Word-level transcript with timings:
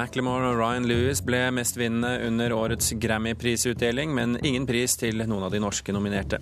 Macclemore 0.00 0.48
og 0.48 0.56
Ryan 0.56 0.86
Lewis 0.88 1.20
ble 1.20 1.42
mestvinnende 1.52 2.24
under 2.24 2.54
årets 2.56 2.94
Grammy-prisutdeling, 3.02 4.14
men 4.16 4.38
ingen 4.40 4.64
pris 4.68 4.94
til 4.96 5.20
noen 5.20 5.44
av 5.44 5.52
de 5.52 5.60
norske 5.60 5.92
nominerte. 5.92 6.38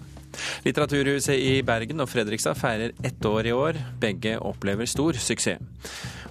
Litteraturhuset 0.62 1.34
i 1.34 1.56
Bergen 1.66 2.04
og 2.04 2.10
Fredrikstad 2.12 2.54
feirer 2.60 2.94
ett 3.02 3.24
år 3.26 3.48
i 3.50 3.56
år. 3.56 3.80
Begge 3.98 4.36
opplever 4.38 4.86
stor 4.86 5.18
suksess. 5.18 5.58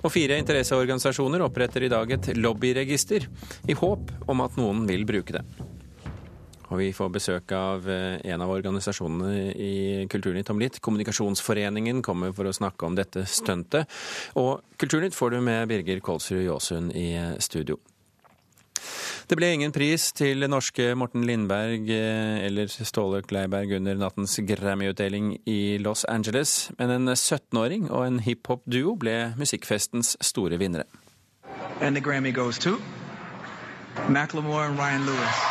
Og 0.06 0.14
fire 0.14 0.38
interesseorganisasjoner 0.40 1.44
oppretter 1.44 1.84
i 1.84 1.92
dag 1.92 2.14
et 2.16 2.32
lobbyregister, 2.38 3.28
i 3.68 3.76
håp 3.76 4.14
om 4.32 4.46
at 4.46 4.56
noen 4.62 4.86
vil 4.88 5.04
bruke 5.10 5.36
det. 5.36 5.44
Og 6.68 6.82
vi 6.82 6.92
får 6.96 7.12
besøk 7.16 7.52
av 7.56 7.88
eh, 7.90 8.20
en 8.28 8.44
av 8.44 8.52
organisasjonene 8.52 9.52
i 9.56 9.74
Kulturnytt 10.12 10.52
om 10.52 10.60
litt. 10.60 10.82
Kommunikasjonsforeningen 10.84 12.02
kommer 12.06 12.34
for 12.36 12.50
å 12.50 12.56
snakke 12.56 12.88
om 12.88 12.98
dette 12.98 13.24
stuntet. 13.30 13.88
Og 14.40 14.60
Kulturnytt 14.80 15.16
får 15.16 15.36
du 15.36 15.44
med 15.44 15.68
Birger 15.72 16.04
Kolsrud 16.04 16.44
Jåsund 16.44 16.96
i 16.98 17.14
eh, 17.16 17.38
studio. 17.44 17.80
Det 19.28 19.36
ble 19.36 19.50
ingen 19.52 19.74
pris 19.76 20.12
til 20.16 20.46
norske 20.48 20.94
Morten 20.96 21.26
Lindberg 21.28 21.90
eh, 21.92 22.46
eller 22.48 22.72
Ståle 22.72 23.24
Kleiberg 23.28 23.74
under 23.80 23.98
nattens 24.00 24.38
Grammy-utdeling 24.40 25.34
i 25.48 25.78
Los 25.84 26.06
Angeles, 26.08 26.70
men 26.80 26.94
en 26.96 27.12
17-åring 27.16 27.90
og 27.92 28.06
en 28.06 28.22
hiphop-duo 28.24 28.96
ble 29.00 29.18
musikkfestens 29.40 30.16
store 30.24 30.60
vinnere. 30.60 30.88
And 31.82 31.96
the 31.96 32.02
Grammy 32.02 32.32
goes 32.32 32.58
to 32.60 32.80
Macklemore 34.08 34.68
and 34.68 34.80
Ryan 34.80 35.06
Lewis. 35.06 35.47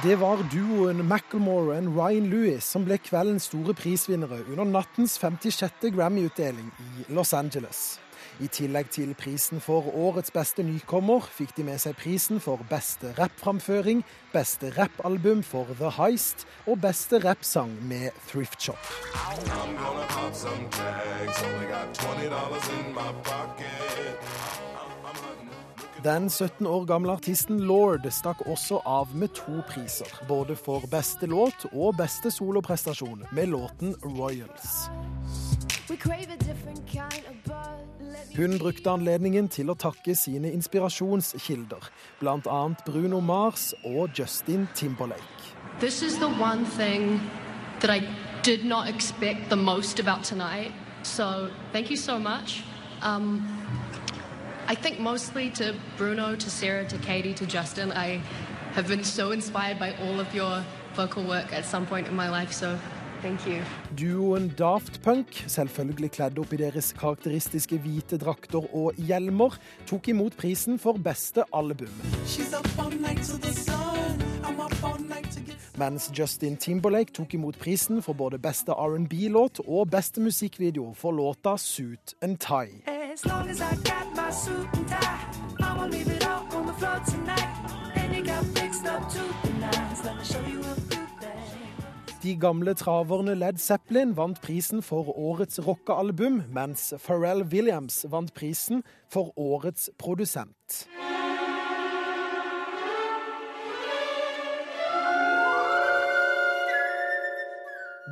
Det 0.00 0.14
var 0.20 0.40
duoen 0.48 1.02
Macclemore 1.04 1.74
og 1.76 1.96
Ryan 1.96 2.30
Lewis 2.32 2.64
som 2.64 2.86
ble 2.86 2.96
kveldens 3.04 3.50
store 3.50 3.74
prisvinnere 3.76 4.38
under 4.48 4.64
nattens 4.64 5.18
56. 5.20 5.90
Grammy-utdeling 5.92 6.70
i 6.80 7.04
Los 7.12 7.34
Angeles. 7.36 7.98
I 8.40 8.48
tillegg 8.48 8.88
til 8.94 9.12
prisen 9.14 9.60
for 9.60 9.90
årets 9.92 10.32
beste 10.32 10.64
nykommer 10.64 11.26
fikk 11.36 11.52
de 11.58 11.66
med 11.68 11.82
seg 11.82 11.98
prisen 12.00 12.40
for 12.40 12.64
beste 12.70 13.12
rappframføring, 13.18 14.00
beste 14.32 14.72
rappalbum 14.78 15.42
for 15.44 15.68
The 15.76 15.92
Heist 15.98 16.46
og 16.64 16.80
beste 16.80 17.20
rappsang 17.20 17.76
med 17.84 18.08
Thrift 18.30 18.56
Shop. 18.62 18.80
Den 26.04 26.30
17 26.30 26.66
år 26.66 26.84
gamle 26.84 27.12
artisten 27.12 27.58
Lord 27.60 28.06
stakk 28.08 28.40
også 28.48 28.78
av 28.88 29.10
med 29.12 29.34
to 29.36 29.60
priser. 29.68 30.08
Både 30.28 30.56
for 30.56 30.86
beste 30.88 31.28
låt 31.28 31.66
og 31.72 31.98
beste 31.98 32.30
soloprestasjon 32.32 33.26
med 33.36 33.50
låten 33.52 33.92
Royals. 34.04 34.88
Hun 38.36 38.58
brukte 38.58 38.90
anledningen 38.90 39.48
til 39.52 39.68
å 39.68 39.76
takke 39.76 40.16
sine 40.16 40.48
inspirasjonskilder, 40.56 41.90
bl.a. 42.22 42.60
Bruno 42.86 43.20
Mars 43.20 43.74
og 43.84 44.08
Justin 44.16 44.68
Timberlake. 44.74 45.52
This 45.80 46.02
is 46.02 46.16
the 46.16 46.32
one 46.40 46.64
thing 46.64 47.20
that 47.80 47.90
I 47.90 48.00
did 48.42 48.64
not 48.64 48.88
expect 48.88 49.50
the 49.50 49.56
most 49.56 50.00
about 50.00 50.24
tonight. 50.24 50.72
So 51.02 51.50
thank 51.72 51.90
you 51.90 51.96
so 51.96 52.18
much. 52.18 52.64
Um, 53.02 53.44
I 54.70 54.76
think 54.76 55.00
mostly 55.00 55.50
to 55.50 55.74
Bruno, 55.98 56.36
to 56.36 56.48
Sarah, 56.48 56.84
to 56.84 56.98
Katie, 56.98 57.34
to 57.34 57.44
Justin. 57.44 57.90
I 57.90 58.20
have 58.74 58.86
been 58.86 59.02
so 59.02 59.32
inspired 59.32 59.80
by 59.80 59.96
all 59.96 60.20
of 60.20 60.32
your 60.32 60.62
vocal 60.94 61.24
work 61.24 61.52
at 61.52 61.64
some 61.64 61.86
point 61.86 62.06
in 62.06 62.14
my 62.14 62.30
life, 62.30 62.52
so 62.52 62.78
thank 63.20 63.44
you. 63.48 63.64
Duoen 63.96 64.54
Daft 64.56 65.02
Punk, 65.02 65.26
selvfølgelig 65.46 66.10
kledd 66.10 66.38
opp 66.38 66.54
i 66.54 66.60
deres 66.60 66.92
karakteristiske 66.94 67.80
hvite 67.82 68.20
drakter 68.22 68.62
og 68.70 68.94
hjelmer, 68.94 69.58
tok 69.90 70.08
imot 70.14 70.38
prisen 70.38 70.78
for 70.78 70.92
beste 70.92 71.42
album. 71.52 71.90
Mens 75.82 76.10
Justin 76.14 76.56
Timberlake 76.56 77.12
tok 77.18 77.34
imot 77.34 77.58
prisen 77.58 78.06
for 78.06 78.14
både 78.14 78.38
beste 78.38 78.70
R&B-låt 78.70 79.64
og 79.66 79.90
beste 79.90 80.22
musikkvideo 80.22 80.92
for 80.94 81.10
låta 81.10 81.58
Suit 81.58 82.14
and 82.22 82.38
Tie. 82.38 82.99
As 83.12 83.26
long 83.26 83.48
as 83.48 83.60
I 83.60 83.74
got 83.82 84.14
my 84.14 84.30
suit 84.30 84.68
and 84.72 84.86
tie, 84.86 85.18
I'ma 85.60 85.86
leave 85.86 86.06
it 86.06 86.24
all 86.24 86.46
on 86.54 86.66
the 86.66 86.72
floor 86.74 87.00
tonight. 87.04 87.56
And 87.96 88.14
it 88.14 88.24
got 88.24 88.44
fixed 88.56 88.86
up 88.86 89.08
to 89.08 89.18
the 89.42 89.52
nines. 89.58 90.04
Let 90.04 90.16
me 90.16 90.24
show 90.24 90.40
you 90.46 90.60
a 90.60 90.74
good 90.88 91.08
things. 91.18 92.20
De 92.22 92.36
gamle 92.36 92.74
traverne 92.74 93.34
Led 93.34 93.58
Zeppelin 93.58 94.14
vant 94.14 94.40
prisen 94.40 94.80
for 94.80 95.12
årets 95.16 95.58
rockealbum, 95.58 96.44
mens 96.52 96.94
Pharrell 96.98 97.42
Williams 97.50 98.06
vant 98.08 98.32
prisen 98.32 98.84
for 99.08 99.32
årets 99.36 99.90
produsent. 99.98 100.86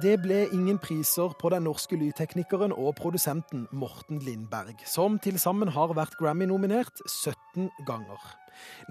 Det 0.02 0.18
ble 0.22 0.44
ingen 0.54 0.76
priser 0.78 1.32
på 1.40 1.50
den 1.50 1.64
norske 1.66 1.96
lydteknikeren 1.98 2.70
og 2.70 2.92
produsenten 3.00 3.64
Morten 3.74 4.20
Lindberg, 4.22 4.76
som 4.86 5.16
til 5.18 5.40
sammen 5.42 5.72
har 5.74 5.90
vært 5.96 6.14
Grammy-nominert 6.20 7.00
17 7.08 7.66
ganger. 7.88 8.20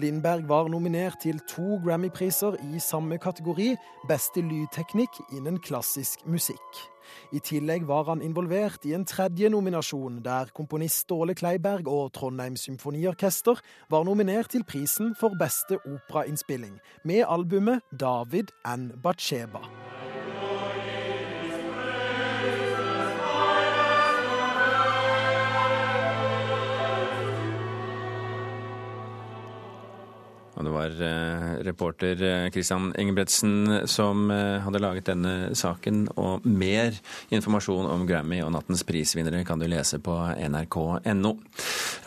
Lindberg 0.02 0.44
var 0.50 0.68
nominert 0.68 1.22
til 1.22 1.40
to 1.48 1.78
Grammy-priser 1.84 2.58
i 2.74 2.82
samme 2.82 3.16
kategori, 3.22 3.70
beste 4.10 4.44
lydteknikk 4.44 5.16
innen 5.38 5.56
klassisk 5.64 6.26
musikk. 6.28 6.82
I 7.32 7.40
tillegg 7.40 7.86
var 7.88 8.10
han 8.10 8.20
involvert 8.20 8.84
i 8.84 8.92
en 8.92 9.06
tredje 9.08 9.48
nominasjon, 9.48 10.20
der 10.24 10.52
komponist 10.52 11.06
Ståle 11.06 11.32
Kleiberg 11.38 11.88
og 11.88 12.12
Trondheim 12.18 12.58
Symfoniorkester 12.60 13.62
var 13.88 14.04
nominert 14.04 14.52
til 14.52 14.66
prisen 14.68 15.14
for 15.16 15.40
beste 15.40 15.80
operainnspilling, 15.86 16.76
med 17.08 17.24
albumet 17.24 17.80
David 17.96 18.52
and 18.64 18.92
Batsheba. 19.00 19.64
Var 30.88 31.64
reporter 31.64 32.22
eh, 32.22 32.50
Christian 32.50 32.92
Engebretsen 32.98 33.88
som 33.88 34.30
eh, 34.30 34.60
hadde 34.60 34.78
laget 34.78 35.06
denne 35.06 35.54
saken. 35.54 36.06
Og 36.16 36.46
mer 36.46 36.96
informasjon 37.34 37.88
om 37.90 38.06
Grammy 38.08 38.40
og 38.42 38.52
nattens 38.54 38.84
prisvinnere 38.86 39.44
kan 39.44 39.58
du 39.58 39.66
lese 39.68 39.98
på 39.98 40.14
nrk.no. 40.48 41.34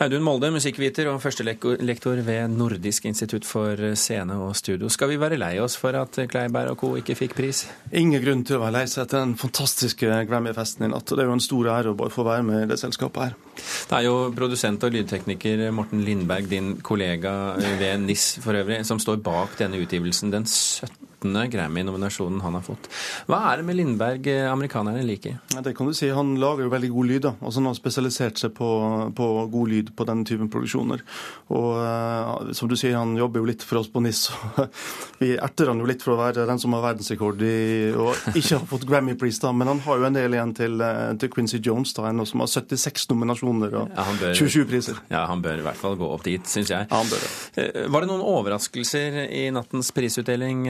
Audun 0.02 0.24
Molde, 0.24 0.52
musikkviter 0.54 1.10
og 1.12 1.20
førstelektor 1.22 2.22
ved 2.26 2.56
Nordisk 2.56 3.06
institutt 3.10 3.46
for 3.46 3.94
scene 3.98 4.38
og 4.42 4.56
studio. 4.58 4.90
Skal 4.92 5.12
vi 5.12 5.20
være 5.20 5.40
lei 5.40 5.54
oss 5.62 5.76
for 5.80 5.96
at 5.98 6.18
Kleiberg 6.28 6.74
og 6.74 6.80
co. 6.82 6.94
ikke 6.98 7.16
fikk 7.18 7.36
pris? 7.38 7.64
Ingen 7.92 8.22
grunn 8.24 8.44
til 8.46 8.58
å 8.58 8.64
være 8.64 8.80
lei 8.80 8.86
seg 8.90 9.06
etter 9.06 9.22
den 9.22 9.36
fantastiske 9.40 10.22
Grammy-festen 10.28 10.86
i 10.86 10.92
natt. 10.92 11.06
og 11.10 11.18
Det 11.18 11.24
er 11.24 11.30
jo 11.30 11.38
en 11.38 11.44
stor 11.48 11.72
ære 11.76 11.92
å 11.92 11.98
bare 11.98 12.14
få 12.14 12.26
være 12.26 12.46
med 12.46 12.64
i 12.64 12.70
det 12.72 12.80
selskapet 12.80 13.28
her. 13.28 13.38
Det 13.52 13.98
er 13.98 14.06
jo 14.06 14.16
produsent 14.34 14.82
og 14.86 14.94
lydtekniker 14.94 15.66
Morten 15.74 16.02
Lindberg, 16.06 16.48
din 16.48 16.74
kollega 16.84 17.32
ved 17.78 18.06
NIS 18.06 18.38
for 18.42 18.56
øvrig, 18.56 18.71
som 18.82 19.00
står 19.02 19.22
bak 19.24 19.58
denne 19.58 19.80
utgivelsen. 19.82 20.32
Den 20.32 20.46
17. 20.46 21.11
Grammy-nominasjonen 21.22 22.42
han 22.42 22.58
har 22.58 22.64
fått. 22.66 22.88
Hva 23.30 23.40
er 23.50 23.60
det 23.60 23.66
med 23.68 23.78
Lindberg 23.78 24.28
amerikanerne 24.50 25.04
liker? 25.06 25.38
Det 25.62 25.74
kan 25.76 25.88
du 25.88 25.94
si. 25.96 26.10
Han 26.12 26.34
lager 26.40 26.66
jo 26.66 26.72
veldig 26.72 26.90
god 26.92 27.10
lyd. 27.10 27.22
da. 27.22 27.34
Altså, 27.40 27.60
han 27.60 27.70
har 27.70 27.78
spesialisert 27.78 28.40
seg 28.40 28.54
på, 28.56 28.68
på 29.16 29.28
god 29.52 29.72
lyd 29.72 29.92
på 29.96 30.06
denne 30.08 30.26
typen 30.28 30.50
produksjoner. 30.52 31.04
Og 31.52 31.68
uh, 31.78 32.52
som 32.56 32.70
du 32.70 32.76
sier, 32.78 32.96
han 32.98 33.14
jobber 33.18 33.42
jo 33.42 33.48
litt 33.50 33.64
for 33.66 33.80
oss 33.82 33.90
på 33.92 34.02
NIS. 34.04 34.24
Vi 35.22 35.34
erter 35.36 35.70
han 35.70 35.82
jo 35.82 35.88
litt 35.88 36.04
for 36.04 36.16
å 36.16 36.20
være 36.20 36.46
den 36.48 36.60
som 36.62 36.74
har 36.76 36.84
verdensrekord 36.88 37.42
i 37.46 37.56
og 37.92 38.36
ikke 38.38 38.58
har 38.58 38.66
fått 38.68 38.86
Grammy-pris, 38.88 39.40
da. 39.42 39.52
Men 39.56 39.72
han 39.72 39.82
har 39.86 40.00
jo 40.00 40.08
en 40.08 40.16
del 40.16 40.36
igjen 40.36 40.54
til, 40.56 40.84
til 41.20 41.32
Quincy 41.32 41.60
Jones, 41.62 41.94
da, 41.96 42.08
en 42.10 42.24
som 42.28 42.42
har 42.44 42.50
76 42.50 43.08
nominasjoner 43.12 43.76
og 43.80 43.94
ja, 43.94 44.06
bør, 44.20 44.34
27 44.38 44.66
priser. 44.70 45.00
Ja, 45.12 45.24
han 45.30 45.42
bør 45.44 45.62
i 45.62 45.66
hvert 45.66 45.80
fall 45.80 45.98
gå 46.00 46.08
opp 46.14 46.24
dit, 46.26 46.46
syns 46.48 46.72
jeg. 46.72 46.88
Ja, 46.88 47.00
han 47.02 47.10
bør 47.10 47.22
det. 47.22 47.86
Var 47.92 48.04
det 48.04 48.10
noen 48.10 48.24
overraskelser 48.32 49.18
i 49.28 49.44
nattens 49.54 49.92
prisutdeling 49.94 50.64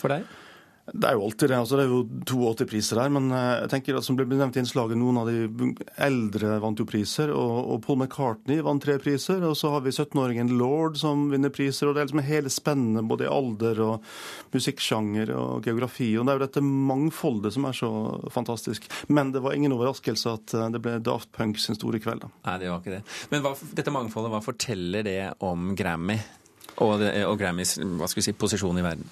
for 0.00 0.14
deg? 0.14 0.26
Det 0.84 1.08
er 1.08 1.16
jo 1.16 1.22
alltid 1.24 1.48
det. 1.48 1.56
altså 1.56 1.78
Det 1.78 1.84
er 1.86 1.92
jo 1.92 2.00
82 2.28 2.66
priser 2.68 2.98
der. 3.00 3.12
Men 3.12 3.30
jeg 3.32 3.68
tenker 3.72 3.96
at 3.96 4.04
som 4.04 4.18
ble 4.18 4.26
nevnt 4.28 4.58
i 4.58 4.60
innslaget, 4.60 4.98
noen 5.00 5.16
av 5.22 5.30
de 5.30 5.70
eldre 6.04 6.58
vant 6.60 6.80
jo 6.80 6.84
priser. 6.88 7.32
Og, 7.32 7.70
og 7.72 7.80
Paul 7.86 8.02
McCartney 8.02 8.60
vant 8.64 8.84
tre 8.84 8.98
priser. 9.00 9.40
Og 9.48 9.56
så 9.56 9.72
har 9.72 9.84
vi 9.86 9.94
17-åringen 9.94 10.52
Lord 10.60 11.00
som 11.00 11.30
vinner 11.32 11.52
priser. 11.54 11.88
og 11.88 11.96
Det 11.96 12.02
er 12.02 12.10
liksom 12.10 12.24
hele 12.28 12.52
spennet 12.52 13.08
både 13.08 13.24
i 13.24 13.32
alder 13.32 13.80
og 13.86 14.12
musikksjanger 14.52 15.32
og 15.32 15.64
geografi. 15.64 16.10
og 16.18 16.28
Det 16.28 16.34
er 16.34 16.40
jo 16.40 16.44
dette 16.44 16.66
mangfoldet 16.68 17.56
som 17.56 17.70
er 17.70 17.80
så 17.80 17.90
fantastisk. 18.36 18.90
Men 19.08 19.32
det 19.32 19.40
var 19.44 19.56
ingen 19.56 19.72
overraskelse 19.72 20.36
at 20.36 20.58
det 20.74 20.84
ble 20.84 20.98
Daft 21.00 21.32
Punk 21.32 21.64
sin 21.64 21.80
store 21.80 22.02
kveld. 22.04 22.28
da. 22.28 22.32
Nei, 22.50 22.60
det 22.60 22.72
var 22.74 22.84
ikke 22.84 22.98
det. 22.98 23.04
Men 23.32 23.46
hva, 23.46 23.56
dette 23.72 23.94
mangfoldet, 23.94 24.36
hva 24.36 24.44
forteller 24.44 25.08
det 25.08 25.20
om 25.40 25.72
Grammy? 25.78 26.20
Og, 26.82 27.00
og 27.00 27.36
Grammys 27.38 27.78
hva 27.78 28.08
skal 28.10 28.20
vi 28.20 28.28
si, 28.28 28.32
posisjon 28.36 28.80
i 28.80 28.84
verden? 28.84 29.06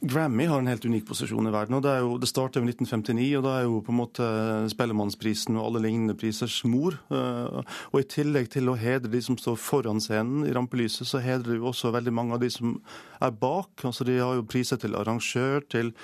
Grammy 0.00 0.44
har 0.44 0.60
en 0.60 0.68
helt 0.68 0.84
unik 0.84 1.06
posisjon 1.08 1.48
i 1.48 1.52
verden. 1.52 1.78
og 1.78 1.82
Det, 1.82 1.90
er 1.90 2.02
jo, 2.04 2.18
det 2.20 2.28
startet 2.28 2.60
i 2.60 2.68
1959, 2.68 3.30
og 3.38 3.44
da 3.46 3.54
er 3.56 3.64
jo 3.64 3.80
på 3.80 3.94
en 3.94 3.98
måte 4.02 4.26
Spellemannsprisen 4.68 5.56
og 5.56 5.70
alle 5.70 5.86
lignende 5.86 6.16
prisers 6.18 6.58
mor. 6.68 6.98
Eh, 7.08 7.72
og 7.92 7.98
I 8.02 8.08
tillegg 8.12 8.50
til 8.52 8.68
å 8.68 8.76
hedre 8.76 9.10
de 9.12 9.22
som 9.24 9.38
står 9.40 9.56
foran 9.56 10.02
scenen 10.04 10.44
i 10.44 10.52
rampelyset, 10.52 11.08
så 11.08 11.22
hedrer 11.24 11.56
jo 11.56 11.70
også 11.72 11.94
veldig 11.96 12.12
mange 12.12 12.36
av 12.36 12.44
de 12.44 12.52
som 12.52 12.76
er 13.24 13.32
bak. 13.40 13.72
Altså 13.88 14.04
De 14.04 14.20
har 14.20 14.36
jo 14.36 14.46
priser 14.46 14.80
til 14.82 14.98
arrangør, 15.00 15.64
til 15.64 15.94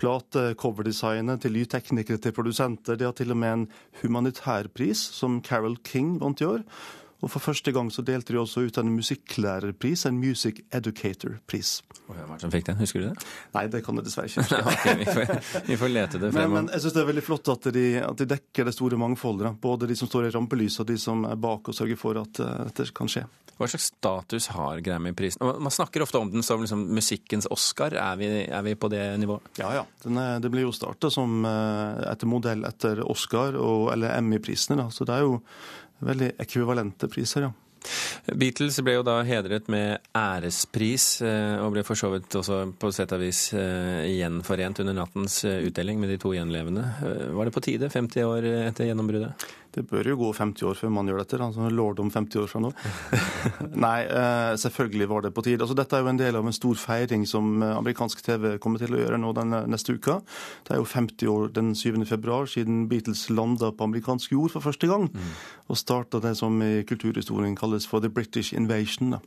platecoverdesignere, 0.00 1.38
til 1.44 1.54
lydteknikere, 1.54 2.18
til 2.18 2.34
produsenter. 2.34 2.96
De 2.96 3.06
har 3.06 3.14
til 3.14 3.30
og 3.30 3.38
med 3.44 3.52
en 3.52 3.68
humanitærpris, 4.00 5.04
som 5.14 5.42
Carol 5.44 5.76
King 5.84 6.16
vant 6.22 6.40
i 6.40 6.48
år. 6.48 6.64
Og 7.24 7.30
for 7.32 7.40
første 7.40 7.72
gang 7.72 7.88
så 7.92 8.04
delte 8.04 8.34
de 8.34 8.40
også 8.40 8.66
ut 8.66 8.78
en 8.80 8.90
musikklærerpris, 8.92 10.04
en 10.10 10.18
Music 10.20 10.60
Educator-pris. 10.76 11.78
Hvem 12.04 12.34
som 12.42 12.50
fikk 12.52 12.66
den, 12.68 12.76
husker 12.82 13.00
du 13.00 13.06
det? 13.08 13.28
Nei, 13.54 13.62
det 13.72 13.80
kan 13.86 13.96
jeg 13.96 14.04
dessverre 14.04 14.28
ikke 14.28 14.42
huske. 14.44 14.58
okay, 14.74 14.98
vi, 15.00 15.06
får, 15.08 15.62
vi, 15.70 15.78
får, 15.80 15.92
lete 15.94 16.20
det 16.20 16.32
frem. 16.34 16.52
Men, 16.52 16.66
men 16.66 16.74
jeg 16.74 16.84
syns 16.84 16.96
det 16.96 17.00
er 17.00 17.08
veldig 17.08 17.24
flott 17.24 17.52
at 17.54 17.70
de, 17.72 17.86
at 18.04 18.20
de, 18.20 18.26
dekker 18.34 18.68
det 18.68 18.74
store 18.76 18.98
mangfoldet. 19.00 19.54
Både 19.62 19.88
de 19.88 19.96
som 19.96 20.10
står 20.10 20.28
i 20.28 20.34
rampelyset 20.34 20.84
og 20.84 20.90
de 20.90 20.98
som 21.00 21.24
er 21.30 21.40
bak 21.40 21.72
og 21.72 21.78
sørger 21.78 22.00
for 22.00 22.20
at 22.20 22.42
uh, 22.44 22.50
dette 22.68 22.92
kan 22.96 23.08
skje. 23.08 23.24
Hva 23.54 23.68
slags 23.70 23.86
status 23.92 24.48
har 24.50 24.82
Grammy-prisen? 24.84 25.40
Man 25.62 25.72
snakker 25.72 26.02
ofte 26.02 26.18
om 26.18 26.32
den 26.32 26.42
som 26.44 26.60
liksom 26.60 26.82
musikkens 26.92 27.46
Oscar. 27.54 27.94
Er 27.94 28.18
vi, 28.20 28.28
er 28.44 28.66
vi, 28.66 28.74
på 28.74 28.90
det 28.92 29.04
nivået? 29.22 29.46
Ja, 29.62 29.70
ja. 29.78 29.84
Er, 30.10 30.42
det 30.42 30.50
blir 30.52 30.66
jo 30.66 30.74
starta 30.74 31.08
som 31.14 31.46
uh, 31.46 32.02
etter 32.10 32.28
modell 32.28 32.66
etter 32.68 33.00
Oscar 33.06 33.56
og, 33.56 33.94
eller 33.94 34.18
Emmy-prisene. 34.18 34.90
Så 34.92 35.06
det 35.08 35.16
er 35.16 35.24
jo 35.24 35.38
veldig 36.02 36.34
ekvivalente 36.42 37.10
priser, 37.12 37.48
ja. 37.48 37.52
Beatles 38.32 38.78
ble 38.80 38.96
jo 38.96 39.02
da 39.04 39.18
hedret 39.26 39.66
med 39.72 40.00
ærespris, 40.16 41.06
eh, 41.26 41.56
og 41.60 41.74
ble 41.74 41.84
for 41.84 41.98
så 41.98 42.08
vidt 42.14 42.32
også 42.40 42.62
på 42.80 42.90
sett 42.96 43.12
og 43.12 43.20
vis 43.20 43.46
eh, 43.58 44.06
gjenforent 44.14 44.80
under 44.80 44.96
nattens 44.96 45.42
eh, 45.48 45.60
utdeling 45.68 46.00
med 46.00 46.14
de 46.14 46.18
to 46.22 46.32
gjenlevende. 46.32 46.86
Var 47.36 47.44
det 47.44 47.54
på 47.54 47.64
tide, 47.64 47.92
50 47.92 48.30
år 48.30 48.48
etter 48.70 48.88
gjennombruddet? 48.88 49.44
Det 49.74 49.84
bør 49.90 50.10
jo 50.12 50.18
gå 50.20 50.30
50 50.38 50.68
år 50.70 50.78
før 50.78 50.92
man 50.94 51.10
gjør 51.10 51.22
dette. 51.22 51.40
altså 51.42 51.70
Lord 51.70 52.00
om 52.02 52.10
50 52.14 52.42
år 52.42 52.50
fra 52.50 52.62
nå. 52.62 52.70
Nei, 53.86 53.98
selvfølgelig 54.60 55.08
var 55.10 55.26
det 55.26 55.32
på 55.34 55.44
tide. 55.46 55.62
Altså, 55.64 55.76
dette 55.78 55.98
er 55.98 56.04
jo 56.04 56.12
en 56.12 56.20
del 56.20 56.38
av 56.38 56.46
en 56.46 56.56
stor 56.56 56.78
feiring 56.78 57.26
som 57.28 57.62
amerikansk 57.66 58.22
TV 58.24 58.46
kommer 58.62 58.82
til 58.82 58.94
å 58.94 59.00
gjøre 59.02 59.18
nå 59.20 59.32
den 59.36 59.56
neste 59.72 59.96
uka. 59.98 60.20
Det 60.66 60.76
er 60.76 60.82
jo 60.82 60.88
50 60.88 61.32
år 61.32 61.50
den 61.58 61.74
7. 61.74 62.04
februar 62.08 62.46
siden 62.50 62.84
Beatles 62.90 63.26
landa 63.34 63.72
på 63.74 63.88
amerikansk 63.88 64.36
jord 64.36 64.54
for 64.54 64.64
første 64.64 64.90
gang. 64.90 65.08
Mm. 65.10 65.34
Og 65.72 65.80
starta 65.80 66.22
det 66.22 66.36
som 66.38 66.60
i 66.62 66.84
kulturhistorien 66.86 67.56
kalles 67.58 67.88
for 67.90 68.04
the 68.04 68.12
British 68.12 68.54
Invasion. 68.54 69.16
Da, 69.16 69.22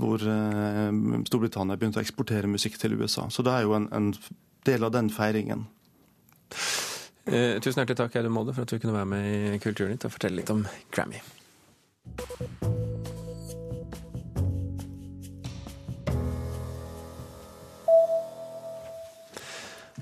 hvor 0.00 0.22
eh, 0.22 0.90
Storbritannia 1.28 1.78
begynte 1.78 2.00
å 2.00 2.04
eksportere 2.04 2.50
musikk 2.50 2.78
til 2.80 2.96
USA. 2.98 3.28
Så 3.30 3.44
det 3.46 3.54
er 3.54 3.68
jo 3.68 3.76
en, 3.78 3.88
en 3.94 4.10
del 4.66 4.86
av 4.86 4.94
den 4.94 5.12
feiringen. 5.12 5.68
Eh, 7.24 7.56
tusen 7.64 7.80
hjertelig 7.80 7.96
takk, 7.96 8.16
Audun 8.20 8.34
Molde, 8.36 8.52
for 8.52 8.66
at 8.66 8.72
du 8.74 8.78
kunne 8.78 8.96
være 8.96 9.08
med 9.08 9.54
i 9.54 9.58
Kulturnytt 9.62 10.04
og 10.04 10.12
fortelle 10.12 10.42
litt 10.42 10.52
om 10.52 10.66
Grammy. 10.92 11.22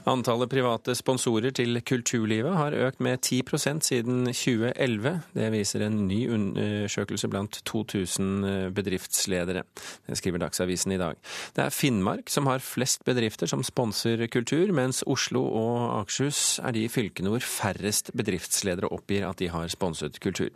Antallet 0.03 0.51
private 0.51 0.97
sponsorer 0.99 1.53
til 1.55 1.79
kulturlivet 1.87 2.57
har 2.59 2.75
økt 2.89 2.99
med 3.05 3.21
10% 3.23 3.85
siden 3.87 4.25
2011. 4.27 5.13
Det 5.37 5.51
viser 5.55 5.85
en 5.87 6.01
ny 6.09 6.25
undersøkelse 6.35 7.31
blant 7.31 7.61
2000 7.69 8.49
eh, 8.49 8.67
bedriftsledere. 8.75 9.63
Det 10.09 10.19
skriver 10.19 10.43
Dagsavisen 10.43 10.97
i 10.97 10.99
dag. 10.99 11.21
Det 11.55 11.67
er 11.67 11.77
Finnmark 11.77 12.33
som 12.35 12.51
har 12.51 12.65
flest 12.65 13.07
bedrifter 13.07 13.47
som 13.47 13.63
sponser 13.63 14.27
kultur, 14.27 14.75
mens 14.75 15.05
Oslo 15.07 15.45
og 15.47 16.01
Akershus 16.01 16.59
er 16.59 16.75
de 16.75 16.89
fylkene 16.91 17.31
hvor 17.31 17.47
færrest 17.47 18.11
bedriftsledere 18.19 18.91
oppgir 18.91 19.29
at 19.29 19.39
de 19.39 19.53
har 19.55 19.71
sponset 19.71 20.19
kultur. 20.25 20.51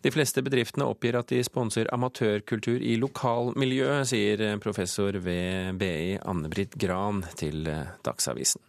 De 0.00 0.10
fleste 0.10 0.42
bedriftene 0.42 0.86
oppgir 0.88 1.18
at 1.18 1.28
de 1.28 1.42
sponser 1.44 1.88
amatørkultur 1.92 2.80
i 2.80 2.94
lokalmiljøet, 3.00 4.08
sier 4.08 4.44
professor 4.62 5.18
ved 5.20 5.76
BI 5.80 6.16
Anne-Britt 6.24 6.78
Gran 6.80 7.24
til 7.36 7.68
Dagsavisen. 8.06 8.62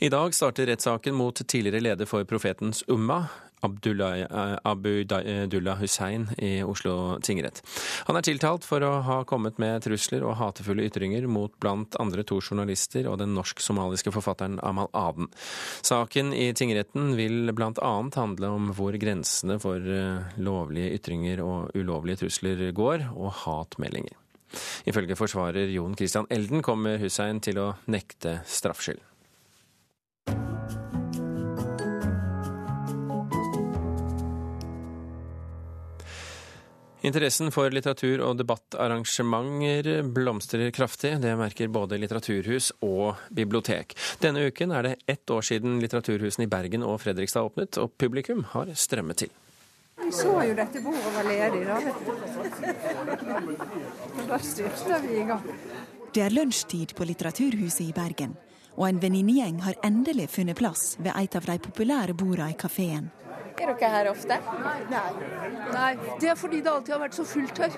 I 0.00 0.08
dag 0.12 0.32
starter 0.36 0.68
rettssaken 0.68 1.16
mot 1.16 1.40
tidligere 1.44 1.80
leder 1.80 2.08
for 2.08 2.24
Profetens 2.28 2.84
Umma, 2.88 3.22
Abdullah, 3.66 4.58
Abudullah 4.64 5.80
Hussein 5.80 6.28
i 6.38 6.62
Oslo 6.62 7.18
tingrett. 7.24 7.62
Han 8.08 8.18
er 8.18 8.26
tiltalt 8.26 8.66
for 8.66 8.84
å 8.84 8.92
ha 9.06 9.18
kommet 9.28 9.60
med 9.62 9.84
trusler 9.84 10.24
og 10.26 10.38
hatefulle 10.40 10.86
ytringer 10.88 11.26
mot 11.30 11.52
blant 11.62 11.98
andre 12.00 12.24
to 12.26 12.40
journalister 12.40 13.08
og 13.10 13.20
den 13.22 13.34
norsk-somaliske 13.36 14.12
forfatteren 14.14 14.58
Amal 14.66 14.90
Aden. 14.96 15.30
Saken 15.86 16.32
i 16.36 16.50
tingretten 16.56 17.14
vil 17.18 17.52
blant 17.56 17.80
annet 17.84 18.18
handle 18.20 18.54
om 18.56 18.70
hvor 18.76 18.96
grensene 19.00 19.58
for 19.62 19.78
eh, 19.80 20.32
lovlige 20.40 20.96
ytringer 21.00 21.44
og 21.44 21.76
ulovlige 21.76 22.24
trusler 22.24 22.70
går, 22.76 23.10
og 23.16 23.32
hatmeldinger. 23.44 24.16
Ifølge 24.90 25.16
forsvarer 25.18 25.70
Jon 25.70 25.94
Christian 25.98 26.26
Elden 26.30 26.64
kommer 26.66 26.98
Hussein 27.02 27.38
til 27.44 27.60
å 27.62 27.68
nekte 27.90 28.40
straffskyld. 28.48 29.09
Interessen 37.02 37.48
for 37.52 37.72
litteratur- 37.72 38.20
og 38.20 38.36
debattarrangementer 38.36 40.02
blomstrer 40.04 40.70
kraftig. 40.70 41.14
Det 41.22 41.32
merker 41.38 41.70
både 41.72 41.96
litteraturhus 41.96 42.72
og 42.84 43.16
bibliotek. 43.32 43.94
Denne 44.20 44.46
uken 44.50 44.74
er 44.76 44.82
det 44.82 44.96
ett 45.06 45.30
år 45.30 45.40
siden 45.40 45.78
litteraturhusene 45.80 46.44
i 46.44 46.50
Bergen 46.50 46.84
og 46.84 47.00
Fredrikstad 47.00 47.48
åpnet, 47.48 47.78
og 47.80 47.94
publikum 47.96 48.44
har 48.52 48.68
strømmet 48.76 49.24
til. 49.24 49.32
Vi 50.00 50.12
så 50.12 50.34
jo 50.44 50.54
dette 50.56 50.80
bordet 50.84 51.14
var 51.14 51.24
ledig, 51.28 51.62
da, 51.68 51.78
vet 51.84 51.98
du. 52.04 52.12
Og 54.20 54.28
da 54.28 54.38
styrta 54.44 55.00
vi 55.04 55.20
i 55.20 55.24
gang. 55.28 55.48
Det 56.12 56.24
er 56.24 56.34
lunsjtid 56.34 56.94
på 56.98 57.06
Litteraturhuset 57.06 57.84
i 57.86 57.92
Bergen, 57.96 58.36
og 58.76 58.88
en 58.88 59.00
venninnegjeng 59.00 59.60
har 59.62 59.78
endelig 59.86 60.28
funnet 60.34 60.58
plass 60.58 60.96
ved 60.98 61.12
et 61.14 61.36
av 61.38 61.48
de 61.48 61.58
populære 61.64 62.16
bordene 62.18 62.50
i 62.50 62.58
kafeen. 62.58 63.08
Er 63.60 63.74
dere 63.74 63.90
her 63.92 64.08
ofte? 64.08 64.36
Nei. 64.90 65.08
Nei. 65.74 65.90
Det 66.20 66.30
er 66.32 66.38
fordi 66.38 66.62
det 66.64 66.72
alltid 66.72 66.94
har 66.96 67.02
vært 67.02 67.18
så 67.18 67.26
fullt 67.28 67.60
her. 67.60 67.74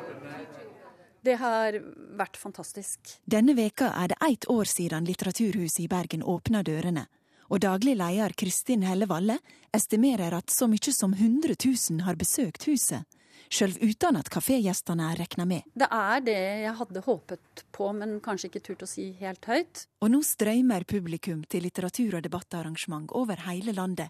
Det 1.22 1.34
har 1.38 1.78
vært 2.18 2.38
fantastisk. 2.38 3.16
Denne 3.26 3.54
veka 3.58 3.92
er 3.98 4.12
det 4.12 4.18
ett 4.26 4.46
år 4.50 4.66
siden 4.66 5.06
Litteraturhuset 5.06 5.84
i 5.84 5.88
Bergen 5.90 6.22
åpna 6.22 6.62
dørene. 6.66 7.06
Og 7.50 7.60
daglig 7.62 7.96
leder 7.98 8.34
Kristin 8.38 8.82
Helle 8.86 9.06
Valle 9.10 9.36
estimerer 9.74 10.34
at 10.38 10.50
så 10.50 10.66
mye 10.70 10.94
som 10.94 11.14
100 11.14 11.58
000 11.58 12.06
har 12.06 12.18
besøkt 12.18 12.66
huset. 12.70 13.04
Sjøl 13.52 13.74
uten 13.82 14.16
at 14.16 14.30
kafégjestene 14.32 15.10
er 15.12 15.18
regna 15.20 15.44
med. 15.44 15.66
Det 15.76 15.90
er 15.92 16.22
det 16.24 16.38
jeg 16.62 16.74
hadde 16.78 17.02
håpet 17.04 17.64
på, 17.76 17.90
men 17.92 18.16
kanskje 18.24 18.48
ikke 18.48 18.62
turt 18.64 18.86
å 18.86 18.88
si 18.88 19.10
helt 19.18 19.44
høyt. 19.44 19.84
Og 20.00 20.14
nå 20.14 20.22
strømmer 20.24 20.86
publikum 20.88 21.42
til 21.44 21.66
litteratur- 21.66 22.16
og 22.16 22.24
debattarrangement 22.24 23.12
over 23.12 23.44
hele 23.44 23.76
landet. 23.76 24.08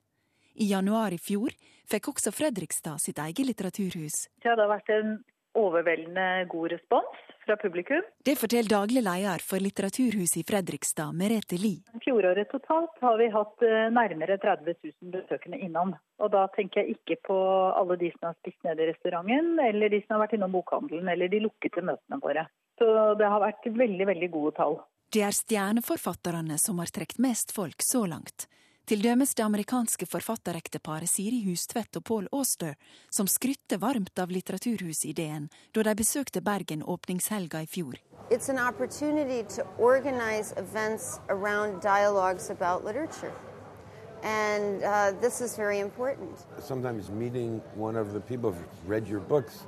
I 0.54 0.70
januar 0.72 1.14
i 1.14 1.20
fjor 1.20 1.54
fikk 1.88 2.12
også 2.12 2.32
Fredrikstad 2.34 3.00
sitt 3.02 3.18
eget 3.18 3.46
litteraturhus. 3.46 4.26
Ja, 4.44 4.56
det 4.56 4.64
har 4.64 4.72
vært 4.72 4.92
en 4.92 5.20
overveldende 5.58 6.46
god 6.48 6.72
respons 6.72 7.20
fra 7.44 7.56
publikum. 7.56 8.02
Det 8.24 8.36
forteller 8.38 8.70
daglig 8.70 9.02
leder 9.02 9.42
for 9.44 9.60
Litteraturhuset 9.60 10.38
i 10.40 10.44
Fredrikstad, 10.46 11.12
Merete 11.18 11.58
Lie. 11.60 11.82
Fjoråret 12.04 12.50
totalt 12.52 13.02
har 13.02 13.18
vi 13.18 13.28
hatt 13.34 13.66
eh, 13.66 13.88
nærmere 13.92 14.38
30 14.40 14.76
000 14.78 15.12
besøkende 15.16 15.58
innom. 15.58 15.94
Og 16.22 16.32
da 16.32 16.46
tenker 16.56 16.82
jeg 16.82 16.96
ikke 16.96 17.18
på 17.28 17.38
alle 17.74 17.98
de 18.00 18.12
som 18.14 18.30
har 18.30 18.38
spist 18.38 18.62
ned 18.68 18.80
i 18.80 18.88
restauranten, 18.92 19.58
eller 19.66 19.92
de 19.92 20.02
som 20.04 20.16
har 20.16 20.24
vært 20.26 20.38
innom 20.38 20.54
bokhandelen, 20.54 21.10
eller 21.12 21.32
de 21.32 21.42
lukkede 21.42 21.84
møtene 21.90 22.22
våre. 22.22 22.46
Så 22.80 22.88
det 23.18 23.28
har 23.34 23.42
vært 23.42 23.68
veldig, 23.68 24.08
veldig 24.14 24.32
gode 24.32 24.56
tall. 24.56 24.80
Det 25.12 25.26
er 25.26 25.34
stjerneforfatterne 25.36 26.56
som 26.56 26.78
har 26.80 26.88
trukket 26.88 27.20
mest 27.20 27.52
folk 27.52 27.84
så 27.84 28.06
langt. 28.08 28.46
Til 28.82 28.98
dømes 28.98 29.30
det 29.38 29.44
amerikanske 29.44 30.06
forfatterekteparet 30.10 31.06
Siri 31.06 31.44
Hustvedt 31.46 31.96
og 32.00 32.04
Paul 32.04 32.24
Auster, 32.34 32.74
som 33.14 33.28
skrytte 33.30 33.78
varmt 33.78 34.18
av 34.18 34.32
litteraturhusideen 34.34 35.46
da 35.70 35.84
de 35.86 35.94
besøkte 35.94 36.42
Bergen 36.42 36.82
åpningshelga 36.82 37.62
i 37.62 37.68
fjor. 37.70 38.00
It's 38.30 38.50
an 38.50 38.58
opportunity 38.58 39.44
to 39.54 39.62
organize 39.78 40.54
events 40.56 41.20
around 41.28 41.80
dialogues 41.82 42.50
about 42.50 42.84
literature. 42.84 43.32
And 44.24 44.82
uh, 44.82 45.20
this 45.20 45.40
is 45.40 45.56
very 45.58 45.78
important. 45.78 46.46
Sometimes 46.58 47.10
meeting 47.10 47.60
one 47.76 47.96
of 48.00 48.12
the 48.12 48.20
people 48.20 48.50
who've 48.50 48.90
read 48.90 49.08
your 49.08 49.20
books 49.20 49.62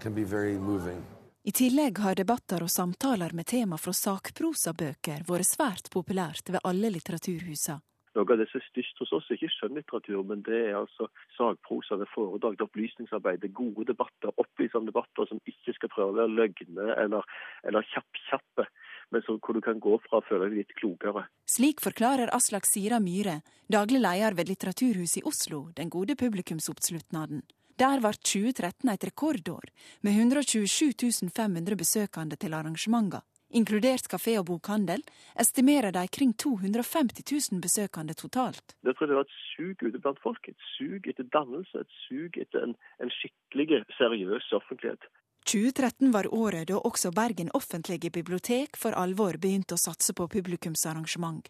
can 0.00 0.14
be 0.14 0.24
very 0.24 0.58
moving. 0.58 1.02
I 1.42 1.50
tillegg 1.52 1.98
har 1.98 2.14
debatter 2.14 2.62
og 2.62 2.70
samtaler 2.70 3.32
med 3.32 3.46
tema 3.46 3.78
fra 3.80 3.94
sakprosabøker 3.96 5.24
vært 5.26 5.48
svært 5.48 5.88
populært 5.90 6.50
ved 6.52 6.60
alle 6.62 6.90
litteraturhusene. 6.94 7.80
Noe 8.16 8.26
av 8.26 8.40
det 8.40 8.48
som 8.50 8.58
er 8.58 8.66
størst 8.66 9.02
hos 9.04 9.12
oss 9.14 9.28
er 9.30 9.38
ikke 9.38 9.52
skjønnlitteratur, 9.54 10.22
men 10.26 10.40
det 10.46 10.56
er 10.70 10.78
altså 10.80 11.06
sakprosa 11.36 11.98
ved 12.00 12.10
foredrag, 12.10 12.56
det 12.58 12.66
opplysningsarbeid, 12.66 13.38
det 13.44 13.52
gode 13.54 13.86
debatter, 13.86 14.32
opplysende 14.42 14.90
debatter 14.90 15.28
som 15.30 15.38
ikke 15.46 15.76
skal 15.76 15.92
prøve 15.92 16.14
å 16.14 16.18
være 16.18 16.34
løgne 16.40 16.88
eller, 16.96 17.28
eller 17.70 17.86
kjapp-kjappe, 17.92 18.66
men 19.14 19.24
så, 19.26 19.38
hvor 19.38 19.54
du 19.54 19.62
kan 19.62 19.78
gå 19.82 19.94
fra 20.08 20.18
å 20.18 20.26
føle 20.26 20.48
deg 20.48 20.58
litt 20.58 20.74
klokere. 20.80 21.28
Slik 21.50 21.82
forklarer 21.86 22.34
Aslak 22.34 22.66
Sira 22.66 22.98
Myhre, 23.02 23.40
daglig 23.70 24.02
leder 24.02 24.34
ved 24.38 24.50
Litteraturhuset 24.50 25.22
i 25.22 25.26
Oslo, 25.30 25.68
den 25.78 25.92
gode 25.94 26.18
publikumsoppslutnaden. 26.18 27.44
Der 27.80 28.02
ble 28.02 28.10
2013 28.12 28.90
et 28.92 29.06
rekordår, 29.08 29.70
med 30.02 30.18
127 30.18 31.30
500 31.30 31.78
besøkende 31.78 32.36
til 32.36 32.58
arrangementer. 32.58 33.22
Inkludert 33.50 34.06
kafé 34.06 34.36
og 34.38 34.46
bokhandel 34.46 35.02
estimerer 35.42 35.90
de 35.94 36.04
kring 36.14 36.32
250 36.38 37.24
000 37.50 37.62
besøkende 37.64 38.14
totalt. 38.14 38.76
Jeg 38.86 38.94
tror 38.94 39.10
det 39.10 39.16
var 39.18 39.26
et 39.26 39.38
sug 39.50 39.82
ute 39.82 39.98
blant 39.98 40.20
folk. 40.22 40.48
Et 40.48 40.68
sug 40.76 41.08
etter 41.10 41.26
dannelse, 41.34 41.82
et 41.82 41.96
sug 42.06 42.38
etter 42.38 42.68
en, 42.68 42.76
en 43.02 43.10
skikkelig 43.18 43.82
seriøs 43.98 44.52
offentlighet. 44.54 45.08
2013 45.50 46.12
var 46.14 46.28
året 46.34 46.68
da 46.68 46.78
også 46.78 47.10
Bergen 47.16 47.50
offentlige 47.54 48.10
bibliotek 48.14 48.76
for 48.78 48.94
alvor 48.94 49.40
begynte 49.40 49.74
å 49.74 49.82
satse 49.82 50.14
på 50.14 50.28
publikumsarrangement. 50.30 51.48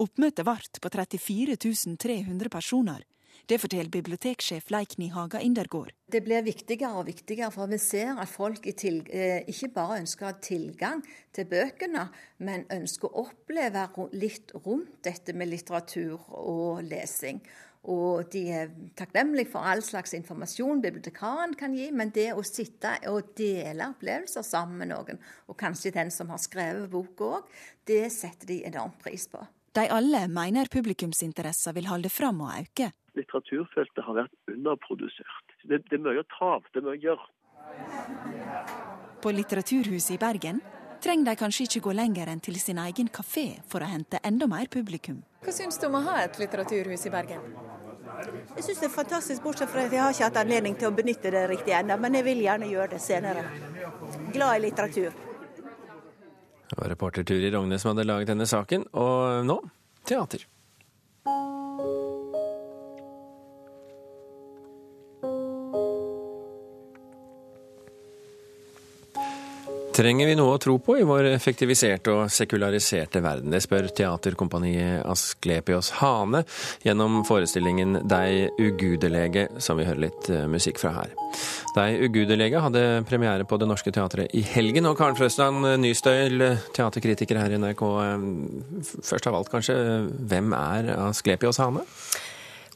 Oppmøtet 0.00 0.46
ble 0.48 0.80
på 0.82 0.90
34 0.96 1.56
300 2.00 2.48
personer. 2.50 3.04
Det 3.50 3.58
forteller 3.58 3.90
biblioteksjef 3.90 4.68
Leikny 4.70 5.08
Haga 5.10 5.40
Indergård. 5.42 5.90
Det 6.10 6.20
blir 6.22 6.44
viktigere 6.46 7.00
og 7.00 7.08
viktigere, 7.08 7.50
for 7.54 7.70
vi 7.70 7.78
ser 7.82 8.18
at 8.20 8.30
folk 8.30 8.66
eh, 8.66 9.40
ikke 9.50 9.72
bare 9.74 9.98
ønsker 10.02 10.26
å 10.26 10.30
ha 10.30 10.36
tilgang 10.42 11.02
til 11.34 11.48
bøkene, 11.50 12.06
men 12.46 12.68
ønsker 12.70 13.10
å 13.10 13.26
oppleve 13.26 13.88
litt 14.12 14.54
rundt 14.64 15.00
dette 15.06 15.34
med 15.34 15.50
litteratur 15.50 16.20
og 16.30 16.84
lesing. 16.86 17.42
Og 17.88 18.26
de 18.28 18.42
er 18.52 18.72
takknemlige 18.98 19.48
for 19.54 19.64
all 19.64 19.80
slags 19.82 20.12
informasjon 20.18 20.82
bibliotekaren 20.84 21.54
kan 21.56 21.72
gi, 21.72 21.88
men 21.96 22.12
det 22.12 22.28
å 22.36 22.44
sitte 22.44 22.92
og 23.08 23.32
dele 23.38 23.88
opplevelser 23.94 24.44
sammen 24.44 24.82
med 24.82 24.92
noen, 24.92 25.20
og 25.48 25.56
kanskje 25.58 25.94
den 25.96 26.12
som 26.12 26.28
har 26.30 26.42
skrevet 26.42 26.90
boka 26.92 27.38
òg, 27.38 27.56
det 27.88 28.04
setter 28.12 28.52
de 28.52 28.60
enormt 28.68 29.00
pris 29.00 29.24
på. 29.32 29.40
De 29.72 29.86
alle 29.86 30.26
mener 30.28 30.68
publikumsinteressen 30.68 31.76
vil 31.76 31.88
holde 31.88 32.10
fram 32.12 32.42
og 32.42 32.52
øke. 32.58 32.90
Litteraturfeltet 33.20 34.04
har 34.06 34.16
vært 34.22 34.52
underprodusert. 34.52 35.56
Det, 35.62 35.82
det 35.90 35.98
er 35.98 36.04
mye 36.04 36.22
å 36.22 36.28
ta 36.32 36.52
av, 36.56 36.68
det 36.72 36.80
er 36.80 36.86
mye 36.88 36.96
å 36.96 37.04
gjøre. 37.04 37.24
På 39.20 39.32
Litteraturhuset 39.36 40.14
i 40.16 40.20
Bergen 40.20 40.60
trenger 41.04 41.30
de 41.30 41.40
kanskje 41.40 41.66
ikke 41.66 41.82
gå 41.88 41.92
lenger 41.96 42.30
enn 42.32 42.40
til 42.44 42.56
sin 42.60 42.80
egen 42.80 43.08
kafé 43.12 43.46
for 43.68 43.84
å 43.84 43.88
hente 43.90 44.20
enda 44.24 44.48
mer 44.50 44.68
publikum. 44.72 45.20
Hva 45.44 45.52
syns 45.56 45.80
du 45.80 45.88
om 45.88 45.98
å 46.00 46.04
ha 46.08 46.20
et 46.24 46.38
litteraturhus 46.40 47.06
i 47.08 47.12
Bergen? 47.12 47.44
Jeg 48.56 48.64
syns 48.66 48.80
det 48.82 48.88
er 48.88 48.92
fantastisk, 48.92 49.42
bortsett 49.44 49.70
fra 49.72 49.86
at 49.86 49.94
jeg 49.94 50.02
har 50.02 50.12
ikke 50.12 50.28
hatt 50.28 50.38
anledning 50.42 50.76
til 50.76 50.90
å 50.90 50.94
benytte 50.96 51.32
det 51.32 51.46
riktig 51.48 51.72
ennå. 51.76 51.96
Men 52.00 52.18
jeg 52.18 52.26
vil 52.26 52.42
gjerne 52.44 52.68
gjøre 52.68 52.94
det 52.94 53.00
senere. 53.00 53.44
Glad 54.34 54.58
i 54.58 54.64
litteratur. 54.66 55.12
Det 56.70 56.78
var 56.78 56.92
reporter 56.92 57.24
Turi 57.26 57.50
Rogne 57.54 57.80
som 57.80 57.94
hadde 57.94 58.06
laget 58.06 58.30
denne 58.30 58.46
saken, 58.46 58.84
og 58.92 59.46
nå 59.48 59.56
teater. 60.06 60.44
Trenger 70.00 70.30
vi 70.30 70.34
noe 70.38 70.54
å 70.56 70.60
tro 70.60 70.78
på 70.80 70.94
i 70.96 71.02
vår 71.04 71.26
effektiviserte 71.34 72.12
og 72.14 72.30
sekulariserte 72.32 73.20
verden? 73.20 73.52
Det 73.52 73.58
spør 73.60 73.90
teaterkompaniet 73.92 75.02
Asklepios 75.04 75.90
Hane 75.98 76.40
gjennom 76.86 77.18
forestillingen 77.28 77.98
Dei 78.08 78.46
ugudelege, 78.56 79.50
som 79.60 79.76
vi 79.76 79.84
hører 79.84 80.06
litt 80.06 80.30
eh, 80.32 80.46
musikk 80.48 80.80
fra 80.80 80.94
her. 80.94 81.12
Dei 81.76 82.00
ugudelege 82.06 82.64
hadde 82.64 82.86
premiere 83.10 83.44
på 83.44 83.60
Det 83.60 83.68
Norske 83.68 83.92
Teatret 83.92 84.32
i 84.32 84.40
helgen, 84.54 84.88
og 84.88 84.96
Karen 84.96 85.20
Frøsland 85.20 85.68
Nystøyl, 85.84 86.46
teaterkritiker 86.72 87.42
her 87.42 87.52
i 87.52 87.60
NRK. 87.60 87.86
Eh, 88.06 88.26
først 89.04 89.28
av 89.28 89.36
alt, 89.36 89.52
kanskje, 89.52 89.76
hvem 90.32 90.56
er 90.56 90.94
Asklepios 91.10 91.60
Hane? 91.60 91.84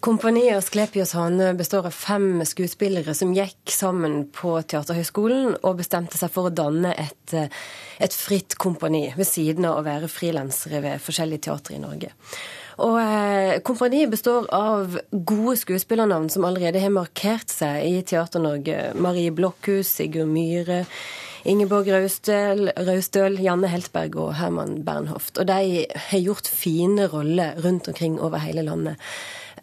Kompaniet 0.04 0.56
Asklepios 0.56 1.12
Hane 1.12 1.54
består 1.54 1.87
av 1.87 1.94
fem 1.96 2.42
skuespillere 2.44 3.14
som 3.16 3.30
gikk 3.32 3.70
sammen 3.73 4.26
på 4.37 4.50
Teaterhøgskolen 4.68 5.54
og 5.62 5.78
bestemte 5.78 6.18
seg 6.20 6.28
for 6.34 6.50
å 6.50 6.52
danne 6.52 6.90
et, 6.92 7.32
et 7.32 8.12
fritt 8.12 8.52
kompani 8.61 9.06
ved 9.16 9.25
siden 9.25 9.64
av 9.64 9.78
å 9.78 9.84
være 9.87 10.11
frilansere 10.12 10.82
ved 10.84 11.00
forskjellige 11.00 11.46
teatre 11.46 11.78
i 11.78 11.80
Norge. 11.80 12.11
Og 12.84 12.99
eh, 13.00 13.56
Kompaniet 13.64 14.12
består 14.12 14.44
av 14.52 14.99
gode 15.08 15.54
skuespillernavn 15.62 16.28
som 16.34 16.44
allerede 16.44 16.82
har 16.84 16.92
markert 16.92 17.49
seg 17.49 17.87
i 17.88 18.02
Teater-Norge. 18.04 18.90
Marie 19.00 19.32
Blokhus, 19.32 19.88
Sigurd 20.02 20.28
Myhre. 20.28 20.82
Ingeborg 21.49 21.88
Raustøl, 21.94 22.66
Raustøl, 22.76 23.38
Janne 23.40 23.73
Heltberg 23.73 24.20
og 24.20 24.34
Herman 24.37 24.82
Bernhoft. 24.84 25.40
Og 25.40 25.49
de 25.49 25.87
har 26.11 26.20
gjort 26.20 26.52
fine 26.52 27.08
roller 27.08 27.56
rundt 27.64 27.88
omkring 27.88 28.20
over 28.20 28.44
hele 28.44 28.66
landet. 28.68 29.00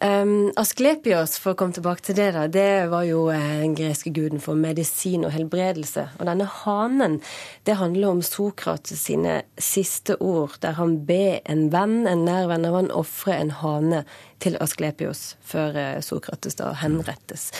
Um, 0.02 0.50
Asklepios, 0.58 1.36
for 1.38 1.52
å 1.52 1.58
komme 1.60 1.76
tilbake 1.76 2.02
til 2.02 2.16
det, 2.18 2.32
da, 2.34 2.48
det 2.50 2.88
var 2.90 3.04
jo 3.06 3.28
eh, 3.30 3.60
den 3.60 3.76
greske 3.78 4.10
guden 4.10 4.42
for 4.42 4.58
medisin 4.58 5.22
og 5.22 5.30
helbredelse. 5.30 6.08
Og 6.18 6.26
denne 6.26 6.48
hanen, 6.64 7.20
det 7.68 7.76
handler 7.78 8.10
om 8.10 8.22
Sokrates 8.26 9.04
sine 9.06 9.36
siste 9.62 10.16
ord, 10.18 10.56
der 10.64 10.74
han 10.80 10.96
ber 11.06 11.38
en 11.46 11.68
venn, 11.70 12.00
en 12.10 12.26
nær 12.26 12.50
venn 12.50 12.66
av 12.66 12.80
han, 12.80 12.90
ofre 12.90 13.36
en 13.36 13.54
hane 13.60 14.02
til 14.42 14.58
Asklepios 14.64 15.36
før 15.46 15.78
eh, 15.78 16.00
Sokrates 16.02 16.58
da 16.58 16.72
henrettes. 16.82 17.52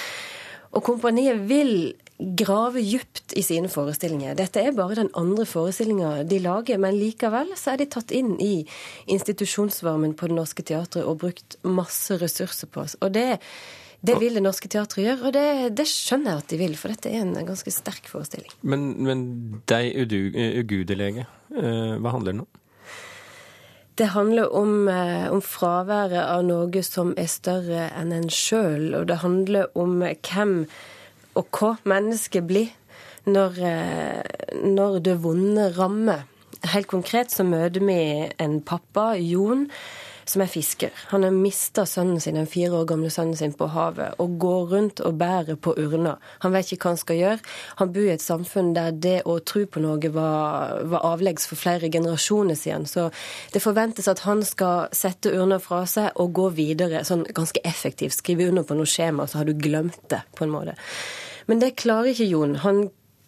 Og 0.74 0.82
kompaniet 0.88 1.46
vil 1.46 1.92
grave 2.18 2.82
dypt 2.84 3.32
i 3.36 3.42
sine 3.42 3.68
forestillinger. 3.72 4.36
Dette 4.38 4.62
er 4.62 4.74
bare 4.76 4.98
den 5.00 5.10
andre 5.18 5.46
forestillinga 5.48 6.22
de 6.28 6.38
lager, 6.42 6.80
men 6.82 6.98
likevel 6.98 7.54
så 7.58 7.72
er 7.72 7.82
de 7.82 7.88
tatt 7.90 8.14
inn 8.14 8.34
i 8.42 8.64
institusjonsvarmen 9.10 10.14
på 10.18 10.30
Det 10.30 10.38
Norske 10.38 10.64
Teatret 10.66 11.06
og 11.06 11.22
brukt 11.24 11.58
masse 11.66 12.18
ressurser 12.20 12.70
på 12.70 12.84
oss. 12.84 12.96
Og 13.02 13.14
det, 13.16 13.40
det 14.04 14.18
vil 14.20 14.38
Det 14.38 14.44
Norske 14.44 14.70
Teatret 14.70 15.06
gjøre, 15.06 15.20
og 15.28 15.36
det, 15.36 15.46
det, 15.78 15.88
skjønner 15.90 16.34
jeg 16.36 16.44
at 16.44 16.54
de 16.54 16.62
vil, 16.62 16.78
for 16.78 16.94
dette 16.94 17.10
er 17.10 17.24
en 17.24 17.36
ganske 17.48 17.74
sterk 17.74 18.10
forestilling. 18.10 18.52
Men, 18.62 18.88
men 19.02 19.28
deg 19.70 19.94
ugudelege, 20.04 21.28
eh, 21.56 21.94
hva 21.98 22.16
handler 22.16 22.36
den 22.36 22.44
om? 22.46 22.50
Det 24.00 24.08
handler 24.14 24.54
om, 24.56 24.88
eh, 24.88 25.28
om, 25.32 25.42
fraværet 25.44 26.22
av 26.24 26.46
noe 26.46 26.82
som 26.86 27.12
er 27.20 27.28
større 27.28 27.90
enn 27.92 28.12
en 28.16 28.30
sjøl, 28.32 28.94
og 28.96 29.06
det 29.10 29.20
handler 29.20 29.68
om 29.76 30.00
hvem 30.00 30.66
og 31.38 31.48
hva 31.56 31.74
mennesket 31.88 32.46
blir 32.48 32.70
når, 33.26 33.58
eh, 33.62 34.56
når 34.66 35.00
det 35.06 35.18
vonde 35.22 35.70
rammer. 35.76 36.26
Helt 36.72 36.86
konkret 36.90 37.32
så 37.32 37.44
møter 37.46 37.82
vi 37.82 37.98
en 38.38 38.60
pappa, 38.60 39.12
Jon, 39.18 39.68
som 40.32 40.42
er 40.44 40.50
fisker. 40.50 40.92
Han 41.12 41.26
har 41.26 41.34
mista 41.34 41.84
sønnen 41.88 42.20
sin, 42.20 42.38
den 42.38 42.48
fire 42.50 42.80
år 42.80 42.86
gamle 42.88 43.10
sønnen 43.12 43.36
sin 43.38 43.54
på 43.56 43.68
havet, 43.72 44.16
og 44.22 44.38
går 44.40 44.62
rundt 44.72 45.02
og 45.04 45.18
bærer 45.20 45.58
på 45.60 45.74
urna. 45.78 46.16
Han 46.44 46.54
vet 46.54 46.72
ikke 46.72 46.88
hva 46.88 46.94
han 46.94 47.02
skal 47.02 47.20
gjøre. 47.20 47.50
Han 47.80 47.92
bor 47.94 48.06
i 48.06 48.14
et 48.14 48.24
samfunn 48.24 48.72
der 48.76 48.94
det 48.96 49.18
å 49.28 49.38
tro 49.46 49.64
på 49.66 49.82
noe 49.84 50.12
var, 50.14 50.78
var 50.88 51.06
avleggs 51.12 51.46
for 51.50 51.60
flere 51.60 51.90
generasjoner 51.92 52.58
siden. 52.58 52.88
Så 52.88 53.10
det 53.52 53.64
forventes 53.64 54.08
at 54.10 54.24
han 54.26 54.42
skal 54.46 54.88
sette 54.96 55.32
urna 55.34 55.60
fra 55.62 55.84
seg 55.90 56.16
og 56.22 56.32
gå 56.38 56.48
videre 56.56 57.04
sånn 57.08 57.26
ganske 57.34 57.62
effektivt. 57.68 58.16
Skrive 58.16 58.48
under 58.48 58.66
på 58.66 58.78
noe 58.78 58.88
skjema, 58.88 59.28
så 59.28 59.42
har 59.42 59.48
du 59.48 59.54
glemt 59.58 60.00
det, 60.12 60.22
på 60.38 60.46
en 60.46 60.54
måte. 60.54 60.76
Men 61.50 61.60
det 61.62 61.76
klarer 61.82 62.12
ikke 62.12 62.30
Jon. 62.30 62.56
Han, 62.64 62.86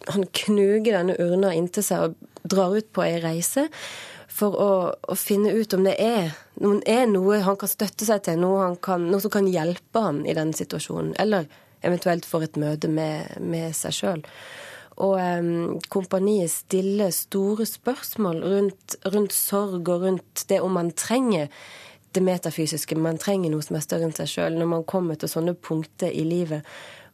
han 0.09 0.27
knuger 0.41 0.97
denne 0.97 1.17
urna 1.21 1.53
inntil 1.55 1.85
seg 1.85 2.09
og 2.09 2.45
drar 2.45 2.75
ut 2.77 2.91
på 2.93 3.03
ei 3.05 3.17
reise 3.23 3.69
for 4.35 4.55
å, 4.59 4.71
å, 4.99 5.15
finne 5.15 5.53
ut 5.55 5.73
om 5.77 5.85
det 5.87 5.95
er, 6.01 6.33
er, 6.83 7.05
noe 7.07 7.39
han 7.45 7.57
kan 7.59 7.71
støtte 7.71 8.07
seg 8.07 8.25
til, 8.25 8.41
noe, 8.41 8.73
kan, 8.83 9.07
noe, 9.11 9.23
som 9.23 9.31
kan 9.33 9.47
hjelpe 9.47 10.03
han 10.03 10.23
i 10.27 10.35
den 10.35 10.51
situasjonen. 10.55 11.13
Eller 11.21 11.47
eventuelt 11.85 12.27
får 12.27 12.49
et 12.49 12.59
møte 12.59 12.91
med, 12.91 13.37
med 13.39 13.75
seg 13.77 13.95
sjøl. 13.95 14.25
Og 15.05 15.17
um, 15.19 15.79
kompaniet 15.91 16.51
stiller 16.51 17.11
store 17.15 17.67
spørsmål 17.67 18.43
rundt, 18.43 18.97
rundt, 19.11 19.35
sorg 19.35 19.89
og 19.91 20.05
rundt 20.05 20.45
det 20.49 20.61
om 20.63 20.77
man 20.77 20.93
trenger 20.95 21.49
det 22.15 22.23
metafysiske, 22.23 22.95
man 22.95 23.19
trenger 23.19 23.51
noe 23.51 23.63
som 23.63 23.75
er 23.75 23.83
større 23.83 24.07
enn 24.07 24.15
seg 24.15 24.29
sjøl, 24.31 24.55
når 24.55 24.69
man 24.71 24.85
kommer 24.87 25.19
til 25.19 25.27
sånne 25.27 25.51
punkter 25.59 26.13
i 26.15 26.23
livet. 26.23 26.63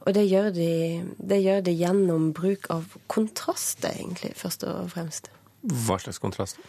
Og 0.06 0.14
det 0.14 0.28
gjør, 0.28 0.52
de, 0.54 0.70
det 1.18 1.40
gjør 1.42 1.66
de 1.66 1.74
gjennom 1.74 2.30
bruk 2.38 2.70
av 2.74 2.86
kontraster, 3.10 3.94
egentlig, 3.98 4.36
først 4.38 4.66
og 4.70 4.94
fremst. 4.94 5.32
Hva 5.62 5.98
slags 6.02 6.22
kontraster? 6.22 6.62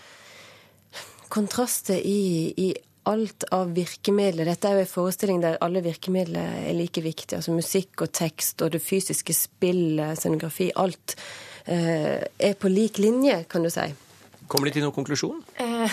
Kontraster 1.33 1.97
i, 1.97 2.53
i 2.57 2.75
alt 3.09 3.47
av 3.51 3.73
virkemidler. 3.75 4.47
Dette 4.47 4.69
er 4.69 4.77
jo 4.77 4.85
en 4.85 4.91
forestilling 4.91 5.41
der 5.43 5.59
alle 5.65 5.83
virkemidler 5.85 6.69
er 6.69 6.77
like 6.77 7.03
viktige. 7.03 7.41
Altså 7.41 7.55
musikk 7.57 8.05
og 8.05 8.13
tekst 8.15 8.63
og 8.63 8.75
det 8.75 8.83
fysiske 8.85 9.35
spillet, 9.37 10.21
scenografi. 10.21 10.71
Alt 10.77 11.17
eh, 11.65 12.21
er 12.21 12.59
på 12.61 12.71
lik 12.71 13.01
linje, 13.03 13.43
kan 13.51 13.65
du 13.65 13.73
si. 13.73 13.89
Kommer 14.53 14.69
de 14.69 14.75
til 14.77 14.85
noen 14.85 14.93
konklusjon? 14.93 15.39
Eh, 15.65 15.93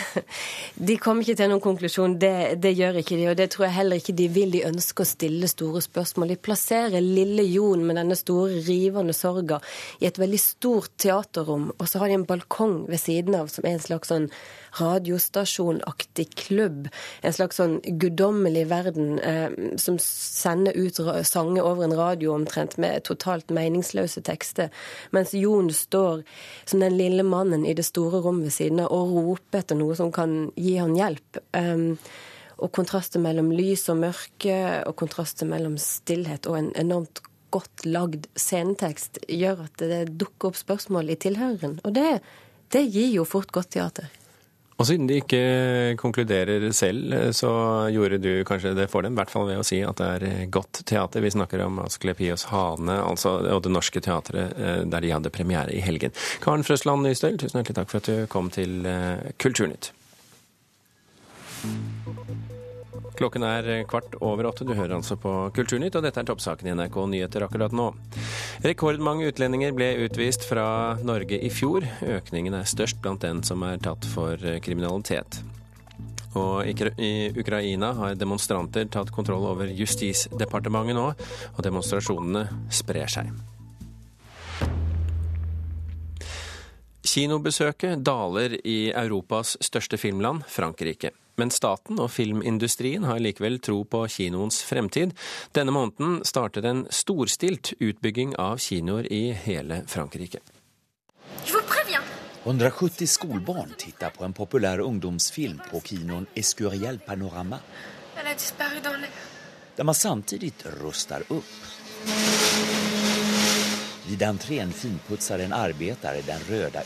de 0.89 0.97
kommer 0.99 1.23
ikke 1.23 1.37
til 1.39 1.47
noen 1.47 1.61
konklusjon, 1.63 2.17
det, 2.19 2.59
det, 2.59 2.73
gjør 2.75 2.97
ikke 2.99 3.15
de. 3.15 3.27
Og 3.31 3.37
det 3.39 3.45
tror 3.53 3.69
jeg 3.69 3.75
heller 3.77 4.01
ikke 4.01 4.15
de 4.19 4.25
vil. 4.35 4.51
De 4.51 4.65
ønsker 4.67 5.05
å 5.05 5.07
stille 5.07 5.47
store 5.47 5.79
spørsmål. 5.85 6.33
De 6.33 6.39
plasserer 6.43 6.99
lille 6.99 7.45
Jon 7.47 7.85
med 7.87 7.95
denne 8.01 8.17
store, 8.19 8.59
rivende 8.67 9.15
sorga 9.15 9.61
i 10.03 10.09
et 10.09 10.19
veldig 10.19 10.41
stort 10.43 10.91
teaterrom, 10.99 11.69
og 11.77 11.87
så 11.87 12.01
har 12.01 12.11
de 12.11 12.19
en 12.19 12.27
balkong 12.27 12.81
ved 12.89 12.99
siden 12.99 13.37
av 13.39 13.47
som 13.53 13.63
er 13.63 13.77
en 13.77 13.85
slags 13.85 14.11
sånn 14.11 14.27
radiostasjonaktig 14.79 16.27
klubb. 16.43 16.89
En 17.23 17.35
slags 17.35 17.61
sånn 17.61 17.79
guddommelig 18.01 18.65
verden 18.69 19.15
eh, 19.23 19.55
som 19.81 19.97
sender 20.03 20.75
ut 20.75 20.99
sanger 21.25 21.63
over 21.63 21.87
en 21.87 21.95
radio 21.97 22.35
omtrent 22.35 22.75
med 22.81 23.07
totalt 23.07 23.49
meningsløse 23.55 24.21
tekster. 24.27 24.69
Mens 25.15 25.33
Jon 25.37 25.71
står 25.73 26.25
som 26.69 26.83
den 26.83 26.99
lille 26.99 27.23
mannen 27.23 27.63
i 27.65 27.73
det 27.77 27.87
store 27.87 28.21
rommet 28.25 28.49
ved 28.50 28.58
siden 28.58 28.84
av 28.84 28.91
og 28.91 29.22
rope 29.32 29.62
etter 29.62 29.79
noe 29.79 29.96
som 29.98 30.12
kan 30.15 30.50
gi 30.58 30.75
han 30.82 30.98
hjelp. 30.98 31.41
Um, 31.56 31.96
og 32.60 32.74
kontrastet 32.75 33.24
mellom 33.24 33.53
lys 33.56 33.86
og 33.91 34.01
mørke, 34.01 34.60
og 34.84 34.96
kontrastet 35.00 35.48
mellom 35.48 35.77
stillhet 35.79 36.50
og 36.50 36.58
en 36.60 36.72
enormt 36.82 37.22
godt 37.53 37.86
lagd 37.88 38.27
scenetekst 38.38 39.22
gjør 39.32 39.63
at 39.65 39.82
det 39.82 40.01
dukker 40.20 40.51
opp 40.51 40.60
spørsmål 40.60 41.13
i 41.13 41.18
tilhøreren. 41.24 41.79
Og 41.88 41.96
det, 41.96 42.20
det 42.74 42.84
gir 42.91 43.13
jo 43.15 43.25
fort 43.25 43.53
godt 43.56 43.72
teater. 43.77 44.10
Og 44.79 44.88
siden 44.88 45.09
de 45.09 45.17
ikke 45.19 45.39
konkluderer 46.00 46.69
selv, 46.71 47.12
så 47.36 47.50
gjorde 47.91 48.21
du 48.24 48.45
kanskje 48.48 48.71
det 48.77 48.88
for 48.91 49.03
dem, 49.03 49.17
i 49.17 49.19
hvert 49.19 49.33
fall 49.33 49.50
ved 49.50 49.59
å 49.59 49.65
si 49.67 49.81
at 49.83 50.00
det 50.00 50.07
er 50.15 50.45
godt 50.48 50.86
teater. 50.88 51.24
Vi 51.25 51.33
snakker 51.36 51.65
om 51.65 51.81
Asklepios 51.83 52.48
Hane 52.53 52.95
altså, 53.03 53.41
og 53.43 53.65
Det 53.65 53.74
Norske 53.75 54.00
Teatret, 54.00 54.55
eh, 54.55 54.81
der 54.88 55.03
de 55.03 55.12
hadde 55.12 55.33
premiere 55.36 55.75
i 55.75 55.83
helgen. 55.83 56.15
Karen 56.39 56.63
Frøsland 56.63 57.03
Nystøl, 57.03 57.36
tusen 57.36 57.59
hjertelig 57.59 57.81
takk 57.81 57.91
for 57.91 58.00
at 58.00 58.07
du 58.07 58.29
kom 58.31 58.48
til 58.55 58.88
eh, 58.88 59.33
Kulturnytt. 59.43 59.91
Klokken 63.19 63.43
er 63.43 63.83
kvart 63.83 64.13
over 64.23 64.47
åtte. 64.47 64.63
Du 64.63 64.71
hører 64.77 64.95
altså 64.95 65.17
på 65.19 65.33
Kulturnytt, 65.51 65.97
og 65.99 66.05
dette 66.05 66.21
er 66.21 66.27
toppsaken 66.29 66.69
i 66.69 66.75
NRK 66.77 66.95
Nyheter 67.11 67.43
akkurat 67.43 67.75
nå. 67.75 67.89
Rekordmange 68.63 69.27
utlendinger 69.27 69.75
ble 69.75 69.89
utvist 70.05 70.47
fra 70.47 70.95
Norge 71.03 71.35
i 71.35 71.51
fjor. 71.51 71.83
Økningen 71.99 72.55
er 72.55 72.69
størst 72.69 73.01
blant 73.03 73.25
den 73.25 73.43
som 73.43 73.65
er 73.67 73.81
tatt 73.83 74.07
for 74.07 74.39
kriminalitet. 74.63 75.41
Og 76.39 76.63
i 76.63 77.13
Ukraina 77.35 77.91
har 77.99 78.15
demonstranter 78.15 78.88
tatt 78.88 79.11
kontroll 79.11 79.49
over 79.51 79.67
Justisdepartementet 79.67 80.95
nå, 80.95 81.07
og 81.57 81.63
demonstrasjonene 81.65 82.47
sprer 82.71 83.11
seg. 83.11 83.33
Kinobesøket 87.09 87.99
daler 88.05 88.61
i 88.63 88.93
Europas 88.93 89.57
største 89.65 89.97
filmland, 89.99 90.45
Frankrike. 90.47 91.11
Men 91.39 91.51
staten 91.55 92.00
og 92.03 92.12
filmindustrien 92.12 93.05
har 93.08 93.22
likevel 93.24 93.60
tro 93.63 93.84
på 93.88 94.03
kinoens 94.12 94.60
fremtid. 94.67 95.13
Denne 95.55 95.72
måneden 95.72 96.19
starter 96.27 96.67
en 96.67 96.86
storstilt 96.91 97.72
utbygging 97.79 98.36
av 98.36 98.60
kinoer 98.60 99.08
i 99.08 99.29
hele 99.46 99.84
Frankrike. 99.88 100.43
170 102.43 103.08
skolbarn 103.08 103.72
ser 103.77 104.10
på 104.15 104.25
en 104.25 104.34
populær 104.34 104.79
ungdomsfilm 104.84 105.60
på 105.72 105.79
kinoen 105.86 106.27
Escurial 106.36 107.00
Panorama. 107.00 107.60
Der 109.75 109.84
man 109.84 109.96
samtidig 109.96 110.53
ruster 110.81 111.24
opp. 111.29 111.55
Vid 114.10 114.22
entreen 114.24 114.74
finpusser 114.74 115.39
en 115.39 115.53
arbetare 115.53 116.22
den 116.25 116.43
røde 116.50 116.84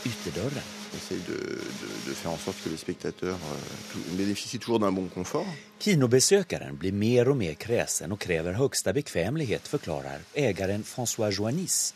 ytterdörren. 0.96 1.48
De, 1.48 1.86
de, 1.86 2.10
de 2.10 2.14
faire 2.14 2.32
en 2.32 2.38
sorte 2.38 2.62
que 2.64 2.70
les 2.70 2.76
spectateurs 2.76 3.38
euh, 3.52 4.16
bénéficient 4.16 4.58
toujours 4.58 4.80
d'un 4.80 4.92
bon 4.92 5.08
confort. 5.08 5.46
Kinobesøkeren 5.78 6.78
blir 6.80 6.94
mer 6.96 7.28
og 7.28 7.36
mer 7.36 7.58
kresen 7.60 8.14
og 8.14 8.20
krever 8.22 8.56
høyeste 8.56 8.94
bekvemmelighet, 8.96 9.68
forklarer 9.68 10.24
eieren 10.36 10.84
François 10.86 11.32
Joannis. 11.34 11.92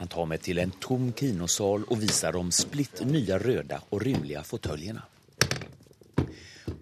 Han 0.00 0.10
tar 0.10 0.26
meg 0.26 0.42
til 0.42 0.58
en 0.58 0.74
tom 0.82 1.12
kinosal 1.14 1.86
og 1.86 2.00
viser 2.02 2.34
de 2.34 2.44
splitt 2.52 3.04
nye 3.06 3.38
røde 3.38 3.78
og 3.90 4.02
rymlige 4.02 4.42
fåtøljene. 4.44 5.04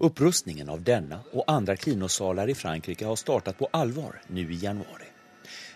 Opprustningen 0.03 0.67
av 0.73 0.81
denne 0.83 1.21
og 1.31 1.45
andre 1.47 1.77
kinosaler 1.77 2.49
i 2.49 2.57
Frankrike 2.57 3.05
har 3.07 3.19
startet 3.19 3.59
på 3.59 3.69
alvor 3.71 4.17
nå 4.33 4.43
i 4.43 4.59
januari. 4.59 5.02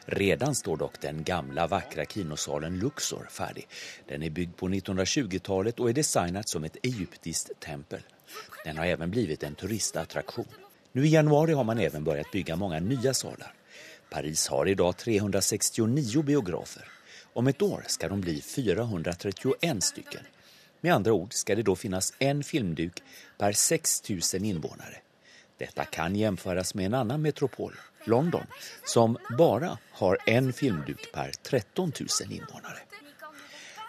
Redan 0.09 0.55
står 0.55 0.77
dock 0.77 1.01
den 1.01 1.23
gamla 1.23 1.67
vackra 1.67 2.05
kinosalen 2.05 2.79
Luxor 2.79 3.27
färdig. 3.31 3.67
Den 4.07 4.23
är 4.23 4.29
byggd 4.29 4.55
på 4.55 4.67
1920-talet 4.67 5.79
och 5.79 5.89
är 5.89 5.93
designad 5.93 6.49
som 6.49 6.63
ett 6.63 6.77
egyptiskt 6.83 7.59
tempel. 7.59 8.01
Den 8.65 8.77
har 8.77 8.85
även 8.85 9.11
blivit 9.11 9.43
en 9.43 9.55
turistattraktion. 9.55 10.47
Nu 10.91 11.05
i 11.05 11.09
januari 11.09 11.53
har 11.53 11.63
man 11.63 11.79
även 11.79 12.03
börjat 12.03 12.31
bygga 12.31 12.55
många 12.55 12.79
nya 12.79 13.13
salar. 13.13 13.53
Paris 14.09 14.47
har 14.47 14.67
idag 14.67 14.97
369 14.97 16.21
biografer. 16.21 16.87
Om 17.33 17.47
ett 17.47 17.61
år 17.61 17.83
ska 17.87 18.09
de 18.09 18.21
bli 18.21 18.41
431 18.41 19.83
stycken. 19.83 20.21
Med 20.81 20.93
andra 20.93 21.13
ord 21.13 21.33
ska 21.33 21.55
det 21.55 21.63
då 21.63 21.75
finnas 21.75 22.13
en 22.19 22.43
filmduk 22.43 23.03
per 23.37 23.51
6 23.51 24.09
000 24.09 24.21
invånare. 24.43 24.97
Detta 25.57 25.85
kan 25.85 26.15
jämföras 26.15 26.73
med 26.75 26.85
en 26.85 26.93
annan 26.93 27.21
metropol, 27.21 27.73
London, 28.03 28.45
som 28.85 29.17
bare 29.37 29.77
har 29.91 30.17
en 30.25 30.53
filmduk 30.53 31.11
per 31.13 31.31
13 31.31 31.91
000 31.99 32.31
invånare. 32.31 32.77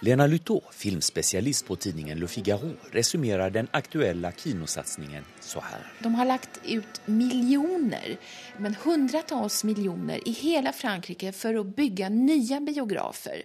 Lena 0.01 0.27
Lutot, 0.27 0.65
filmspecialist 0.71 1.67
på 1.67 1.77
tidningen 1.77 2.19
Le 2.19 2.27
Figaro, 2.27 2.71
resumerer 2.91 3.51
den 3.51 3.69
aktuelle 3.71 4.33
kinosatsningen 4.33 5.25
så 5.49 5.61
här. 5.61 5.93
De 6.03 6.15
har 6.15 6.25
lagt 6.25 6.61
ut 6.65 7.01
miljoner, 7.07 8.17
men 8.59 8.75
hundratals 8.75 9.65
miljoner 9.65 10.29
i 10.29 10.33
hele 10.33 10.73
Frankrike 10.73 11.33
for 11.33 11.57
å 11.57 11.65
bygge 11.65 12.11
nye 12.13 12.61
biografer. 12.61 13.43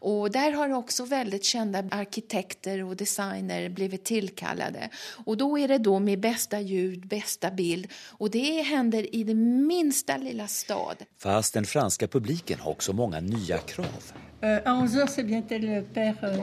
Og 0.00 0.30
der 0.32 0.56
har 0.58 0.74
også 0.76 1.06
veldig 1.08 1.40
kända 1.42 1.84
arkitekter 1.90 2.84
og 2.84 2.96
designer 3.00 3.68
blivit 3.68 4.04
tillkallade. 4.04 4.90
Og 5.26 5.38
da 5.38 5.48
er 5.58 5.68
det 5.68 5.78
då 5.88 5.98
med 5.98 6.20
beste 6.20 6.60
ljud, 6.60 7.06
beste 7.08 7.50
bild. 7.50 7.88
Og 8.20 8.30
det 8.30 8.62
hender 8.68 9.08
i 9.16 9.24
det 9.24 9.36
minste 9.36 10.18
lilla 10.18 10.46
stad. 10.46 11.04
Fast 11.18 11.54
den 11.54 11.64
franske 11.64 12.06
publiken 12.06 12.60
har 12.60 12.76
også 12.76 12.92
mange 12.92 13.20
nye 13.20 13.58
krav. 13.66 14.12
Euh, 14.44 14.60
à 14.64 14.84
11h, 14.84 15.08
c'est 15.08 15.22
bien 15.22 15.42
tel 15.42 15.84
père. 15.94 16.16
Euh... 16.22 16.36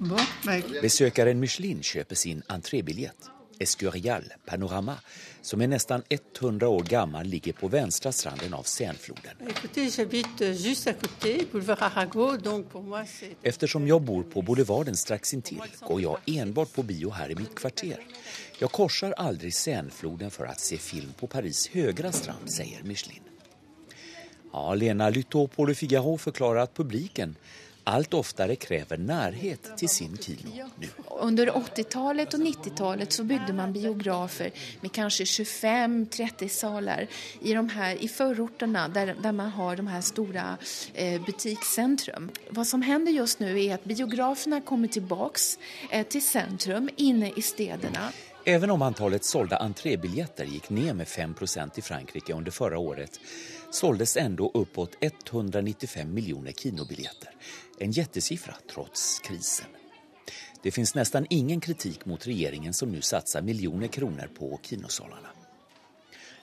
Bon, 0.00 0.16
bah... 0.44 0.60
Besøkeren 0.82 1.40
Michelin 1.40 1.80
kjøper 1.82 2.18
sin 2.18 2.42
entrébiljett. 2.52 3.33
Escurial 3.60 4.24
Panorama, 4.46 4.96
som 5.42 5.62
er 5.62 5.70
nesten 5.72 6.02
100 6.08 6.68
år 6.68 6.86
gammel, 6.88 7.28
ligger 7.28 7.56
på 7.58 7.68
venstre 7.68 8.12
stranden 8.12 8.54
av 8.54 8.64
Seinfloden. 8.68 9.42
Eftersom 13.42 13.86
jeg 13.90 14.06
bor 14.10 14.24
på 14.34 14.42
boulevarden 14.42 14.96
straks 14.96 15.34
inntil, 15.36 15.62
går 15.84 16.00
jeg 16.06 16.38
enbart 16.40 16.72
på 16.74 16.86
bio 16.88 17.12
her 17.16 17.34
i 17.34 17.38
mitt 17.38 17.54
kvarter. 17.58 18.00
Jeg 18.60 18.70
korser 18.72 19.14
aldri 19.18 19.52
Seinfloden 19.52 20.32
for 20.34 20.48
å 20.48 20.56
se 20.58 20.78
film 20.78 21.12
på 21.18 21.28
Paris 21.30 21.66
høyre 21.74 22.12
strand, 22.14 22.50
sier 22.50 22.82
Michelin. 22.86 23.24
Ja, 24.54 24.74
Lena 24.74 25.08
Lytå 25.10 25.48
på 25.50 25.64
Le 25.66 25.74
Figaro 25.74 26.14
forklarer 26.16 26.62
at 26.62 26.74
publiken 26.78 27.32
allt 27.84 28.14
oftare 28.14 28.56
krever 28.56 28.98
nærhet 28.98 29.70
til 29.78 29.88
sin 29.88 30.16
kino 30.16 30.68
nu. 30.80 30.88
Under 31.24 31.50
80-talet 31.52 32.34
og 32.34 32.40
90-talet 32.40 33.12
så 33.12 33.24
bygde 33.24 33.52
man 33.52 33.72
biografer 33.72 34.50
med 34.80 34.92
kanskje 34.92 35.24
25-30 35.24 36.48
saler 36.48 37.06
i, 37.40 37.54
de 37.54 37.68
här, 37.68 37.94
i 38.04 38.08
förorterna 38.08 38.88
der, 38.88 39.14
där 39.22 39.32
man 39.32 39.50
har 39.50 39.76
de 39.76 39.86
her 39.86 40.00
store 40.00 40.56
eh, 40.94 41.24
butikscentrum. 41.26 42.30
Hva 42.50 42.64
som 42.64 42.82
hender 42.82 43.12
just 43.12 43.40
nå 43.40 43.52
er 43.52 43.74
at 43.74 43.84
biograferna 43.84 44.60
kommer 44.60 44.88
tilbake 44.88 45.58
eh, 45.90 46.06
til 46.06 46.22
sentrum 46.22 46.88
inne 46.96 47.32
i 47.36 47.42
städerna. 47.42 48.12
Även 48.46 48.70
om 48.70 48.82
antallet 48.82 49.24
sålda 49.24 49.56
entrébiljetter 49.56 50.44
gikk 50.44 50.70
ned 50.70 50.96
med 50.96 51.06
5% 51.06 51.78
i 51.78 51.82
Frankrike 51.82 52.32
under 52.32 52.50
förra 52.50 52.78
året 52.78 53.20
såldes 53.74 54.16
ändå 54.16 54.50
uppåt 54.54 54.96
195 55.00 56.14
miljoner 56.14 56.52
kinobiljetter. 56.52 57.30
En 57.78 57.90
jättesiffra 57.90 58.54
trots 58.72 59.18
krisen. 59.18 59.66
Det 60.62 60.70
finns 60.70 60.94
nästan 60.94 61.26
ingen 61.30 61.60
kritik 61.60 62.06
mot 62.06 62.26
regeringen 62.26 62.74
som 62.74 62.92
nu 62.92 63.02
satsar 63.02 63.42
miljoner 63.42 63.88
kronor 63.88 64.30
på 64.38 64.60
kinosalarna. 64.62 65.28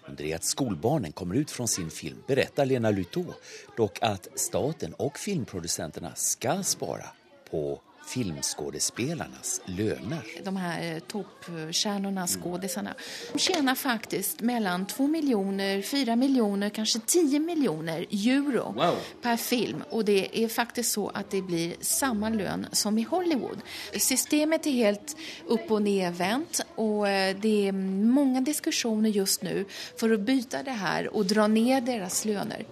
Under 0.07 0.23
det 0.23 0.33
att 0.33 0.43
skolbarnen 0.43 1.11
kommer 1.11 1.35
ut 1.35 1.51
från 1.51 1.67
sin 1.67 1.89
film 1.89 2.23
berättar 2.27 2.65
Lena 2.65 2.91
Lutot 2.91 3.35
dock 3.77 3.97
att 4.01 4.27
staten 4.35 4.93
och 4.93 5.17
filmproducenterna 5.17 6.15
ska 6.15 6.63
spara 6.63 7.05
på 7.51 7.81
filmskådespelarnas 8.05 9.61
löner. 9.65 10.23
De 10.43 10.55
här 10.55 10.99
toppstjärnorna, 10.99 12.27
skådisarna, 12.27 12.93
de 13.33 13.39
tjänar 13.39 13.75
faktiskt 13.75 14.41
mellan 14.41 14.85
2 14.85 15.07
miljoner, 15.07 15.81
4 15.81 16.15
miljoner, 16.15 16.69
kanske 16.69 16.99
10 16.99 17.39
miljoner 17.39 18.05
euro 18.11 18.73
wow. 18.75 18.95
per 19.21 19.37
film. 19.37 19.83
Och 19.89 20.05
det 20.05 20.43
är 20.43 20.47
faktiskt 20.47 20.91
så 20.91 21.09
att 21.09 21.29
det 21.29 21.41
blir 21.41 21.73
samma 21.81 22.29
lön 22.29 22.67
som 22.71 22.97
i 22.97 23.03
Hollywood. 23.03 23.61
Systemet 23.97 24.67
är 24.67 24.71
helt 24.71 25.17
upp 25.45 25.71
och 25.71 25.81
nedvänt 25.81 26.61
och 26.75 27.09
eh, 27.09 27.37
det 27.41 27.67
är 27.67 27.71
många 28.05 28.41
diskussioner 28.41 29.09
just 29.09 29.41
nu 29.41 29.65
för 29.97 30.13
att 30.13 30.19
byta 30.19 30.63
det 30.63 30.71
här 30.71 31.15
och 31.15 31.25
dra 31.25 31.47
ner 31.47 31.81
deras 31.81 32.25
löner. 32.25 32.65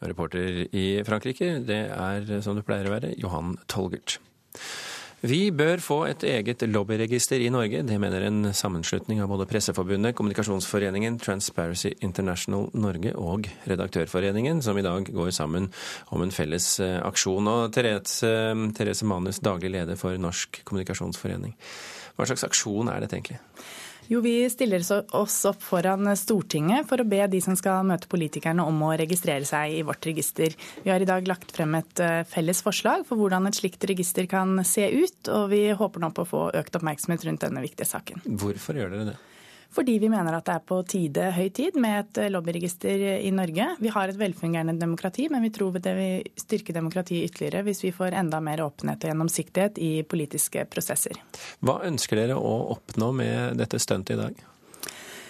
Reporter 0.00 0.66
i 0.70 0.86
Frankrike, 1.06 1.58
det 1.66 1.82
er 1.90 2.38
som 2.44 2.58
det 2.58 2.66
pleier 2.68 2.86
å 2.88 2.94
være, 2.94 3.14
Johan 3.18 3.56
Tolgert. 3.70 4.18
Vi 5.18 5.48
bør 5.50 5.80
få 5.82 5.96
et 6.06 6.22
eget 6.22 6.62
lobbyregister 6.70 7.42
i 7.42 7.48
Norge. 7.50 7.80
Det 7.82 7.96
mener 7.98 8.22
en 8.22 8.52
sammenslutning 8.54 9.18
av 9.18 9.32
både 9.32 9.48
Presseforbundet, 9.50 10.14
Kommunikasjonsforeningen, 10.14 11.16
Transparency 11.18 11.90
International 12.06 12.68
Norge 12.78 13.16
og 13.18 13.48
Redaktørforeningen, 13.66 14.62
som 14.62 14.78
i 14.78 14.84
dag 14.86 15.10
går 15.10 15.32
sammen 15.34 15.66
om 16.14 16.22
en 16.22 16.30
felles 16.30 16.68
eh, 16.86 17.00
aksjon. 17.02 17.50
Og 17.50 17.74
Therese, 17.74 18.30
Therese 18.78 19.10
Manus, 19.10 19.42
daglig 19.42 19.72
leder 19.74 19.98
for 19.98 20.14
Norsk 20.22 20.62
kommunikasjonsforening. 20.62 21.58
Hva 22.14 22.30
slags 22.30 22.46
aksjon 22.46 22.94
er 22.94 23.02
dette 23.02 23.18
egentlig? 23.18 23.42
Jo, 24.08 24.20
Vi 24.24 24.50
stiller 24.50 24.80
oss 25.12 25.44
opp 25.44 25.60
foran 25.62 26.08
Stortinget 26.16 26.88
for 26.88 27.02
å 27.02 27.04
be 27.04 27.20
de 27.28 27.40
som 27.44 27.56
skal 27.58 27.84
møte 27.84 28.08
politikerne 28.08 28.64
om 28.64 28.80
å 28.86 28.94
registrere 28.96 29.44
seg 29.44 29.74
i 29.76 29.82
vårt 29.84 30.08
register. 30.08 30.54
Vi 30.80 30.88
har 30.88 31.04
i 31.04 31.08
dag 31.08 31.28
lagt 31.28 31.52
frem 31.52 31.76
et 31.76 32.00
eh, 32.00 32.22
felles 32.28 32.62
forslag 32.64 33.04
for 33.08 33.20
hvordan 33.20 33.50
et 33.50 33.60
slikt 33.60 33.84
register 33.90 34.24
kan 34.30 34.64
se 34.64 34.88
ut, 34.88 35.28
og 35.28 35.50
vi 35.52 35.66
håper 35.76 36.00
nå 36.00 36.14
på 36.16 36.24
å 36.24 36.30
få 36.30 36.44
økt 36.56 36.80
oppmerksomhet 36.80 37.28
rundt 37.28 37.44
denne 37.44 37.60
viktige 37.64 37.90
saken. 37.90 38.24
Hvorfor 38.24 38.80
gjør 38.80 38.96
dere 38.96 39.10
det? 39.10 39.18
Fordi 39.74 39.98
vi 40.00 40.08
mener 40.08 40.32
at 40.34 40.46
det 40.48 40.54
er 40.56 40.64
på 40.64 40.80
tide, 40.88 41.28
høy 41.36 41.48
tid, 41.54 41.76
med 41.80 41.98
et 42.00 42.20
eh, 42.24 42.30
lobbyregister 42.32 43.04
i 43.20 43.32
Norge. 43.34 43.68
Vi 43.82 43.92
har 43.92 44.08
et 44.08 44.18
velfungerende 44.20 44.78
demokrati, 44.80 45.28
men 45.32 45.44
vi 45.44 45.52
tror 45.54 45.76
det 45.78 45.94
vil 45.98 46.28
styrke 46.40 46.74
demokratiet 46.76 47.28
ytterligere 47.30 47.64
hvis 47.66 47.84
vi 47.84 47.94
får 47.94 48.16
enda 48.18 48.40
mer 48.44 48.64
åpenhet 48.64 49.04
og 49.04 49.12
gjennomsiktighet 49.12 49.80
i 49.84 49.92
politiske 50.08 50.64
prosesser. 50.72 51.20
Hva 51.60 51.80
ønsker 51.88 52.22
dere 52.22 52.38
å 52.40 52.54
oppnå 52.74 53.12
med 53.20 53.60
dette 53.60 53.80
stuntet 53.82 54.16
i 54.16 54.22
dag? 54.22 54.46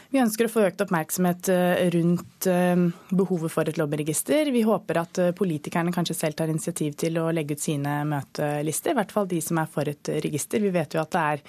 Vi 0.08 0.16
ønsker 0.22 0.46
å 0.48 0.48
få 0.48 0.62
økt 0.64 0.80
oppmerksomhet 0.80 1.50
eh, 1.52 1.82
rundt 1.92 2.46
eh, 2.48 2.78
behovet 3.12 3.52
for 3.52 3.68
et 3.68 3.76
lobbyregister. 3.76 4.48
Vi 4.54 4.62
håper 4.64 5.02
at 5.02 5.18
eh, 5.20 5.34
politikerne 5.36 5.92
kanskje 5.92 6.14
selv 6.16 6.38
tar 6.38 6.48
initiativ 6.48 6.94
til 7.02 7.18
å 7.20 7.26
legge 7.28 7.58
ut 7.58 7.60
sine 7.60 7.98
møtelister. 8.08 8.94
I 8.94 8.96
hvert 8.96 9.12
fall 9.12 9.28
de 9.28 9.42
som 9.44 9.60
er 9.60 9.68
for 9.68 9.90
et 9.92 10.08
register. 10.24 10.64
Vi 10.64 10.72
vet 10.72 10.96
jo 10.96 11.02
at 11.02 11.12
det 11.12 11.24
er 11.34 11.42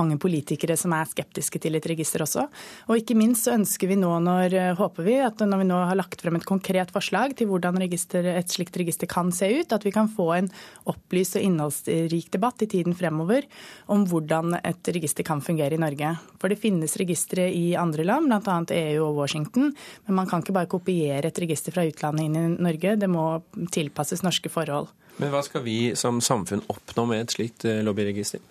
mange 0.00 0.16
politikere 0.22 0.78
som 0.80 0.94
er 0.96 1.10
skeptiske 1.10 1.60
til 1.60 1.76
et 1.76 1.88
register 1.92 2.24
også. 2.24 2.46
Og 2.88 3.02
ikke 3.02 3.18
minst 3.20 3.50
så 3.50 3.52
ønsker 3.58 3.92
vi 3.92 4.00
nå, 4.00 4.14
når, 4.24 4.56
håper 4.80 5.04
vi, 5.04 5.18
at 5.20 5.44
når 5.44 5.60
vi 5.60 5.68
nå 5.68 5.82
har 5.92 6.00
lagt 6.00 6.24
frem 6.24 6.40
et 6.40 6.48
konkret 6.48 6.96
forslag 6.96 7.36
til 7.36 7.52
hvordan 7.52 7.76
register, 7.84 8.30
et 8.32 8.48
slikt 8.48 8.80
register 8.80 9.12
kan 9.12 9.28
se 9.28 9.50
ut, 9.58 9.76
at 9.76 9.84
vi 9.84 9.92
kan 9.92 10.08
få 10.08 10.30
en 10.38 10.50
opplyst 10.88 11.36
og 11.36 11.44
innholdsrik 11.50 12.32
debatt 12.32 12.64
i 12.64 12.72
tiden 12.78 12.96
fremover 12.96 13.44
om 13.92 14.08
hvordan 14.08 14.56
et 14.62 14.94
register 14.96 15.28
kan 15.28 15.44
fungere 15.44 15.76
i 15.76 15.84
Norge. 15.84 16.16
For 16.40 16.48
det 16.48 16.62
finnes 16.64 16.96
registre 16.96 17.50
i 17.52 17.66
andre 17.76 18.05
land, 18.06 18.30
bl.a. 18.30 18.58
EU 18.78 19.04
og 19.08 19.22
Washington. 19.22 19.72
Men 20.06 20.20
man 20.20 20.30
kan 20.30 20.44
ikke 20.44 20.56
bare 20.56 20.70
kopiere 20.70 21.30
et 21.30 21.42
register 21.42 21.74
fra 21.74 21.86
utlandet 21.86 22.28
inn 22.28 22.38
i 22.40 22.46
Norge. 22.68 22.96
Det 23.00 23.10
må 23.10 23.28
tilpasses 23.74 24.24
norske 24.26 24.52
forhold. 24.52 24.92
Men 25.16 25.32
hva 25.32 25.40
skal 25.44 25.64
vi 25.64 25.78
som 25.96 26.20
samfunn 26.20 26.64
oppnå 26.72 27.06
med 27.08 27.24
et 27.24 27.36
slikt 27.38 27.64
eh, 27.68 27.82
lobbyregister? 27.84 28.42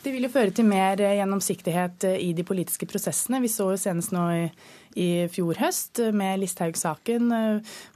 Det 0.00 0.14
vil 0.14 0.24
jo 0.24 0.32
føre 0.32 0.52
til 0.56 0.64
mer 0.68 1.00
eh, 1.04 1.18
gjennomsiktighet 1.18 2.06
eh, 2.08 2.20
i 2.24 2.30
de 2.36 2.44
politiske 2.46 2.88
prosessene. 2.88 3.42
Vi 3.44 3.52
så 3.52 3.68
jo 3.74 3.80
senest 3.80 4.14
nå 4.16 4.24
i 4.32 4.46
i 4.98 5.28
fjor 5.30 5.58
høst 5.60 6.00
med 6.16 6.40
Listhaug-saken. 6.42 7.30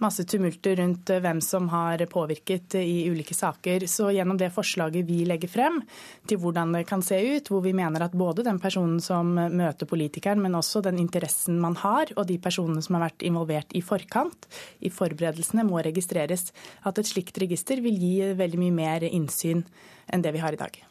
Masse 0.03 0.25
tumulter 0.31 0.77
rundt 0.79 1.11
hvem 1.11 1.41
som 1.43 1.69
har 1.73 2.03
påvirket 2.11 2.77
i 2.79 3.09
ulike 3.11 3.35
saker. 3.35 3.87
Så 3.91 4.11
gjennom 4.15 4.39
det 4.39 4.53
forslaget 4.55 5.07
vi 5.09 5.25
legger 5.27 5.51
frem 5.51 5.81
til 6.29 6.41
hvordan 6.43 6.77
det 6.77 6.85
kan 6.91 7.03
se 7.05 7.19
ut, 7.19 7.51
hvor 7.51 7.65
vi 7.65 7.75
mener 7.77 8.07
at 8.07 8.15
både 8.15 8.47
den 8.47 8.61
personen 8.63 9.01
som 9.03 9.35
møter 9.35 9.91
politikeren, 9.91 10.43
men 10.43 10.55
også 10.59 10.85
den 10.85 11.01
interessen 11.03 11.59
man 11.63 11.77
har, 11.83 12.13
og 12.17 12.29
de 12.31 12.39
personene 12.39 12.83
som 12.85 12.99
har 12.99 13.09
vært 13.09 13.27
involvert 13.27 13.75
i 13.75 13.83
forkant, 13.85 14.49
i 14.81 14.93
forberedelsene, 14.93 15.67
må 15.67 15.83
registreres. 15.85 16.51
At 16.87 16.99
et 17.01 17.11
slikt 17.11 17.39
register 17.43 17.83
vil 17.85 17.99
gi 17.99 18.17
veldig 18.39 18.61
mye 18.67 18.79
mer 18.83 19.09
innsyn 19.11 19.65
enn 20.13 20.23
det 20.23 20.35
vi 20.35 20.43
har 20.45 20.55
i 20.55 20.61
dag. 20.61 20.85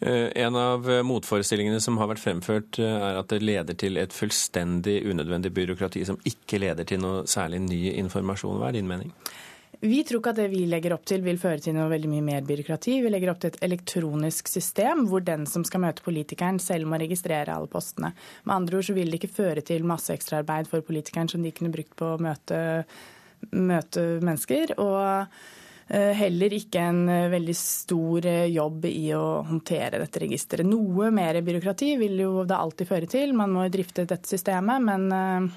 Eh, 0.00 0.28
en 0.44 0.56
av 0.56 0.86
motforestillingene 1.04 1.80
som 1.82 1.98
har 1.98 2.06
vært 2.12 2.22
fremført, 2.22 2.78
eh, 2.78 2.84
er 2.86 3.18
at 3.18 3.28
det 3.32 3.42
leder 3.42 3.74
til 3.74 3.98
et 3.98 4.14
fullstendig 4.14 5.02
unødvendig 5.10 5.50
byråkrati 5.50 6.04
som 6.06 6.20
ikke 6.24 6.60
leder 6.62 6.86
til 6.86 7.02
noe 7.02 7.24
særlig 7.26 7.60
ny 7.64 7.80
informasjon. 7.98 8.60
Hva 8.60 8.68
er 8.68 8.78
din 8.78 8.86
mening? 8.86 9.12
Vi 9.80 10.02
tror 10.02 10.20
ikke 10.20 10.30
at 10.30 10.36
det 10.36 10.50
vi 10.50 10.64
legger 10.66 10.92
opp 10.94 11.04
til 11.06 11.22
vil 11.22 11.38
føre 11.38 11.60
til 11.62 11.74
noe 11.74 11.90
veldig 11.90 12.08
mye 12.10 12.22
mer 12.22 12.46
byråkrati. 12.46 12.96
Vi 13.02 13.10
legger 13.10 13.30
opp 13.30 13.42
til 13.42 13.52
et 13.52 13.60
elektronisk 13.62 14.48
system 14.48 15.06
hvor 15.06 15.22
den 15.22 15.46
som 15.46 15.62
skal 15.64 15.80
møte 15.80 16.02
politikeren 16.02 16.58
selv 16.58 16.86
må 16.86 16.98
registrere 16.98 17.54
alle 17.54 17.70
postene. 17.70 18.12
Med 18.44 18.54
andre 18.54 18.78
ord 18.78 18.88
så 18.88 18.94
vil 18.94 19.10
det 19.10 19.20
ikke 19.20 19.36
føre 19.36 19.62
til 19.62 19.86
masse 19.86 20.10
ekstraarbeid 20.14 20.66
for 20.66 20.82
politikeren 20.82 21.30
som 21.30 21.42
de 21.42 21.54
kunne 21.54 21.74
brukt 21.74 21.94
på 21.94 22.14
å 22.14 22.18
møte, 22.18 22.58
møte 23.50 24.18
mennesker. 24.18 24.74
og 24.78 24.98
Eh, 24.98 25.57
heller 25.88 26.52
ikke 26.52 26.82
en 26.84 27.08
eh, 27.08 27.28
veldig 27.32 27.54
stor 27.56 28.26
eh, 28.28 28.44
jobb 28.52 28.84
i 28.90 29.06
å 29.16 29.40
håndtere 29.48 30.00
dette 30.02 30.20
registeret. 30.20 30.68
Noe 30.68 31.08
mer 31.14 31.40
byråkrati 31.44 31.94
vil 32.00 32.20
jo 32.20 32.44
det 32.48 32.58
alltid 32.58 32.90
føre 32.90 33.08
til. 33.08 33.32
Man 33.36 33.54
må 33.56 33.64
drifte 33.72 34.04
dette 34.08 34.28
systemet, 34.28 34.84
men 34.84 35.50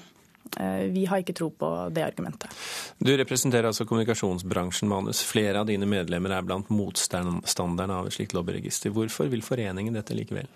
vi 0.92 1.06
har 1.08 1.22
ikke 1.22 1.32
tro 1.32 1.46
på 1.56 1.68
det 1.96 2.02
argumentet. 2.04 2.52
Du 3.00 3.08
representerer 3.16 3.70
altså 3.70 3.86
kommunikasjonsbransjen, 3.88 4.90
Manus. 4.90 5.22
Flere 5.24 5.62
av 5.62 5.68
dine 5.70 5.86
medlemmer 5.88 6.34
er 6.36 6.44
blant 6.44 6.68
motstanderne 6.68 7.96
av 7.96 8.10
et 8.10 8.16
slikt 8.18 8.34
lobbyregister. 8.36 8.92
Hvorfor 8.92 9.30
vil 9.32 9.44
foreningen 9.46 9.96
dette 9.96 10.16
likevel? 10.18 10.50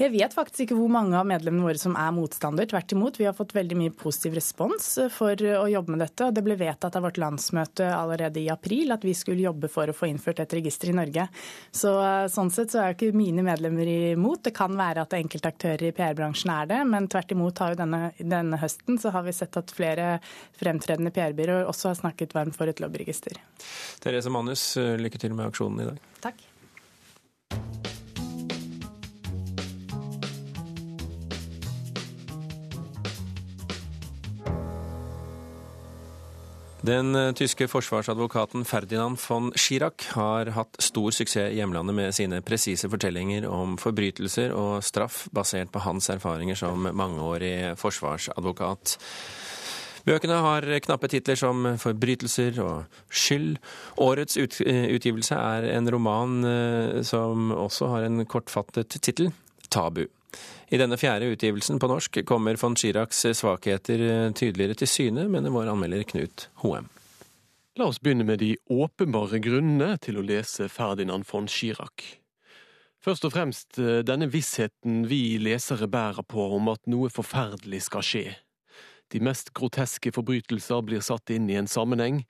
Jeg 0.00 0.12
vet 0.14 0.34
faktisk 0.34 0.64
ikke 0.64 0.76
hvor 0.78 0.90
mange 0.92 1.16
av 1.18 1.26
medlemmene 1.28 1.66
våre 1.66 1.80
som 1.80 1.96
er 1.98 2.12
motstander. 2.14 2.68
Tvert 2.68 2.94
imot, 2.94 3.18
vi 3.20 3.26
har 3.28 3.36
fått 3.36 3.54
veldig 3.56 3.78
mye 3.78 3.94
positiv 3.96 4.36
respons 4.38 4.88
for 5.12 5.36
å 5.36 5.66
jobbe 5.68 5.94
med 5.94 6.02
dette. 6.04 6.26
og 6.26 6.36
Det 6.36 6.44
ble 6.46 6.56
vedtatt 6.60 6.96
av 6.98 7.06
vårt 7.06 7.20
landsmøte 7.20 7.88
allerede 7.94 8.40
i 8.40 8.48
april 8.52 8.94
at 8.94 9.04
vi 9.04 9.14
skulle 9.16 9.44
jobbe 9.44 9.70
for 9.72 9.90
å 9.90 9.96
få 9.96 10.08
innført 10.08 10.40
et 10.42 10.56
register 10.56 10.92
i 10.92 10.96
Norge. 10.96 11.28
Så 11.70 11.92
Sånn 12.32 12.50
sett 12.54 12.72
så 12.72 12.80
er 12.82 12.94
ikke 12.94 13.12
mine 13.16 13.44
medlemmer 13.44 13.88
imot. 14.12 14.44
Det 14.46 14.54
kan 14.56 14.74
være 14.78 15.04
at 15.04 15.16
enkelte 15.16 15.52
aktører 15.52 15.88
i 15.88 15.94
PR-bransjen 15.96 16.52
er 16.54 16.70
det, 16.70 16.80
men 16.88 17.08
tvert 17.12 17.34
imot 17.34 17.62
har 17.62 17.74
jo 17.74 17.80
denne, 17.82 18.00
denne 18.18 18.60
høsten 18.60 19.00
så 19.02 19.12
har 19.14 19.26
vi 19.26 19.34
sett 19.36 19.58
at 19.60 19.74
flere 19.74 20.16
fremtredende 20.60 21.12
PR-byråer 21.14 21.68
også 21.68 21.92
har 21.92 22.00
snakket 22.00 22.36
varmt 22.36 22.56
for 22.58 22.70
et 22.70 22.80
lobbyregister. 22.82 23.38
Therese 24.02 24.32
Manus, 24.32 24.72
lykke 24.76 25.20
til 25.20 25.36
med 25.36 25.52
aksjonen 25.52 25.84
i 25.84 25.90
dag. 25.92 26.08
Takk. 26.24 26.48
Den 36.82 37.14
eh, 37.14 37.30
tyske 37.38 37.68
forsvarsadvokaten 37.70 38.64
Ferdinand 38.66 39.20
von 39.22 39.52
Schirach 39.54 40.08
har 40.16 40.48
hatt 40.56 40.80
stor 40.82 41.14
suksess 41.14 41.52
i 41.52 41.60
hjemlandet 41.60 41.94
med 41.94 42.14
sine 42.16 42.40
presise 42.42 42.90
fortellinger 42.90 43.46
om 43.46 43.76
forbrytelser 43.78 44.50
og 44.50 44.82
straff 44.82 45.28
basert 45.30 45.70
på 45.70 45.82
hans 45.84 46.10
erfaringer 46.10 46.58
som 46.58 46.88
mangeårig 46.90 47.76
forsvarsadvokat. 47.78 48.96
Bøkene 50.02 50.40
har 50.42 50.66
knappe 50.82 51.06
titler 51.06 51.38
som 51.38 51.62
'Forbrytelser' 51.78 52.58
og 52.58 52.84
'Skyld'. 53.06 53.62
Årets 54.02 54.36
eh, 54.66 54.90
utgivelse 54.90 55.38
er 55.38 55.68
en 55.76 55.86
roman 55.86 56.44
eh, 56.44 57.02
som 57.06 57.52
også 57.52 57.92
har 57.94 58.08
en 58.08 58.26
kortfattet 58.26 58.98
tittel, 58.98 59.30
'Tabu'. 59.70 60.10
I 60.72 60.80
denne 60.80 60.96
fjerde 61.00 61.28
utgivelsen 61.34 61.80
på 61.82 61.90
norsk 61.90 62.22
kommer 62.28 62.56
von 62.60 62.76
Chiracs 62.78 63.26
svakheter 63.36 64.32
tydeligere 64.32 64.78
til 64.80 64.88
syne, 64.88 65.28
mener 65.28 65.52
vår 65.52 65.74
anmelder 65.74 66.06
Knut 66.08 66.48
Hoem. 66.64 66.88
La 67.80 67.86
oss 67.88 68.02
begynne 68.04 68.26
med 68.28 68.42
de 68.42 68.54
åpenbare 68.68 69.38
grunnene 69.40 69.94
til 70.04 70.18
å 70.20 70.24
lese 70.24 70.66
Ferdinand 70.68 71.24
von 71.24 71.46
Chirac. 71.48 72.04
Først 73.02 73.24
og 73.24 73.32
fremst 73.34 73.78
eh, 73.80 74.02
denne 74.06 74.28
vissheten 74.30 75.06
vi 75.10 75.38
lesere 75.42 75.88
bærer 75.90 76.22
på 76.28 76.44
om 76.58 76.68
at 76.70 76.84
noe 76.92 77.08
forferdelig 77.10 77.86
skal 77.88 78.04
skje. 78.06 78.26
De 79.12 79.20
mest 79.24 79.50
groteske 79.56 80.12
forbrytelser 80.14 80.84
blir 80.84 81.02
satt 81.04 81.32
inn 81.34 81.48
i 81.50 81.56
en 81.58 81.68
sammenheng, 81.68 82.22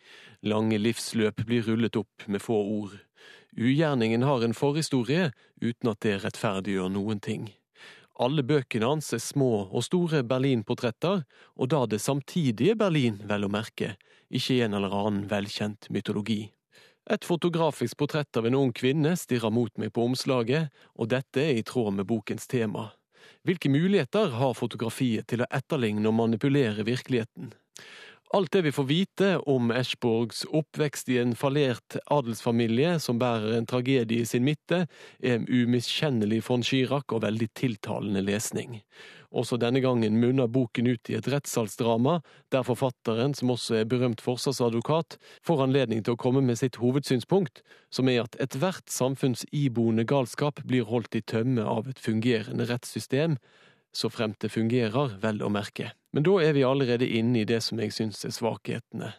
lange 0.47 0.79
livsløp 0.81 1.43
blir 1.47 1.67
rullet 1.67 1.99
opp 2.01 2.27
med 2.27 2.43
få 2.43 2.57
ord. 2.79 2.95
Ugjerningen 3.59 4.23
har 4.25 4.47
en 4.47 4.57
forhistorie 4.57 5.33
uten 5.61 5.91
at 5.93 6.01
det 6.07 6.21
rettferdiggjør 6.23 6.89
noen 6.95 7.21
ting. 7.23 7.51
Alle 8.21 8.43
bøkene 8.45 8.91
hans 8.91 9.13
er 9.17 9.23
små 9.25 9.69
og 9.73 9.85
store 9.87 10.21
Berlin-portretter, 10.29 11.23
og 11.57 11.71
da 11.73 11.85
det 11.89 12.03
samtidige 12.05 12.77
Berlin, 12.77 13.17
vel 13.29 13.47
å 13.47 13.53
merke, 13.53 13.95
ikke 14.29 14.59
en 14.67 14.77
eller 14.77 14.93
annen 14.93 15.31
velkjent 15.31 15.89
mytologi. 15.89 16.51
Et 17.11 17.25
fotografisk 17.25 17.97
portrett 17.99 18.37
av 18.39 18.47
en 18.47 18.59
ung 18.61 18.73
kvinne 18.77 19.17
stirrer 19.19 19.51
mot 19.51 19.73
meg 19.81 19.95
på 19.97 20.05
omslaget, 20.07 20.69
og 20.95 21.11
dette 21.11 21.41
er 21.41 21.57
i 21.59 21.65
tråd 21.67 21.97
med 21.97 22.07
bokens 22.07 22.47
tema. 22.47 22.91
Hvilke 23.43 23.71
muligheter 23.73 24.37
har 24.39 24.55
fotografiet 24.55 25.27
til 25.31 25.43
å 25.43 25.51
etterligne 25.51 26.07
og 26.11 26.15
manipulere 26.21 26.85
virkeligheten? 26.87 27.51
Alt 28.33 28.53
det 28.53 28.63
vi 28.63 28.73
får 28.73 28.85
vite 28.85 29.27
om 29.39 29.71
Eschborgs 29.71 30.47
oppvekst 30.49 31.11
i 31.13 31.19
en 31.21 31.35
fallert 31.37 31.99
adelsfamilie 32.09 32.95
som 33.05 33.19
bærer 33.21 33.59
en 33.59 33.67
tragedie 33.69 34.23
i 34.25 34.29
sin 34.29 34.47
midte, 34.47 34.87
er 35.21 35.43
umiskjennelig 35.45 36.39
von 36.47 36.65
Chirac 36.65 37.13
og 37.13 37.27
veldig 37.27 37.51
tiltalende 37.61 38.23
lesning. 38.25 38.79
Også 39.37 39.59
denne 39.61 39.83
gangen 39.85 40.17
munner 40.17 40.49
boken 40.49 40.89
ut 40.89 41.11
i 41.13 41.19
et 41.19 41.29
rettssalsdrama, 41.29 42.23
der 42.49 42.65
forfatteren, 42.65 43.37
som 43.37 43.53
også 43.53 43.83
er 43.83 43.91
berømt 43.93 44.25
forsvarsadvokat, 44.25 45.19
får 45.45 45.67
anledning 45.67 46.01
til 46.01 46.17
å 46.17 46.23
komme 46.25 46.41
med 46.41 46.57
sitt 46.61 46.81
hovedsynspunkt, 46.81 47.61
som 47.93 48.09
er 48.09 48.25
at 48.25 48.41
ethvert 48.41 48.89
samfunns 48.89 49.45
iboende 49.53 50.09
galskap 50.09 50.65
blir 50.65 50.89
holdt 50.89 51.21
i 51.21 51.25
tømme 51.25 51.69
av 51.69 51.93
et 51.93 52.01
fungerende 52.01 52.65
rettssystem, 52.73 53.37
så 53.93 54.11
fremt 54.11 54.41
det 54.41 54.53
fungerer, 54.53 55.19
vel 55.23 55.43
å 55.43 55.51
merke. 55.53 55.93
Men 56.13 56.27
da 56.27 56.39
er 56.45 56.57
vi 56.57 56.65
allerede 56.65 57.09
inne 57.09 57.43
i 57.43 57.49
det 57.49 57.61
som 57.65 57.81
jeg 57.81 57.95
syns 57.95 58.25
er 58.25 58.35
svakhetene. 58.35 59.13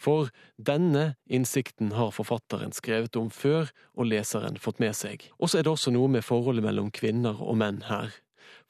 For 0.00 0.28
denne 0.58 1.14
innsikten 1.30 1.92
har 1.94 2.12
forfatteren 2.12 2.74
skrevet 2.74 3.16
om 3.16 3.30
før, 3.30 3.70
og 3.94 4.10
leseren 4.10 4.58
fått 4.60 4.82
med 4.82 4.96
seg. 4.98 5.28
Og 5.38 5.50
så 5.50 5.60
er 5.60 5.66
det 5.66 5.72
også 5.72 5.94
noe 5.94 6.10
med 6.10 6.26
forholdet 6.26 6.66
mellom 6.66 6.90
kvinner 6.94 7.40
og 7.40 7.58
menn 7.62 7.84
her. 7.88 8.12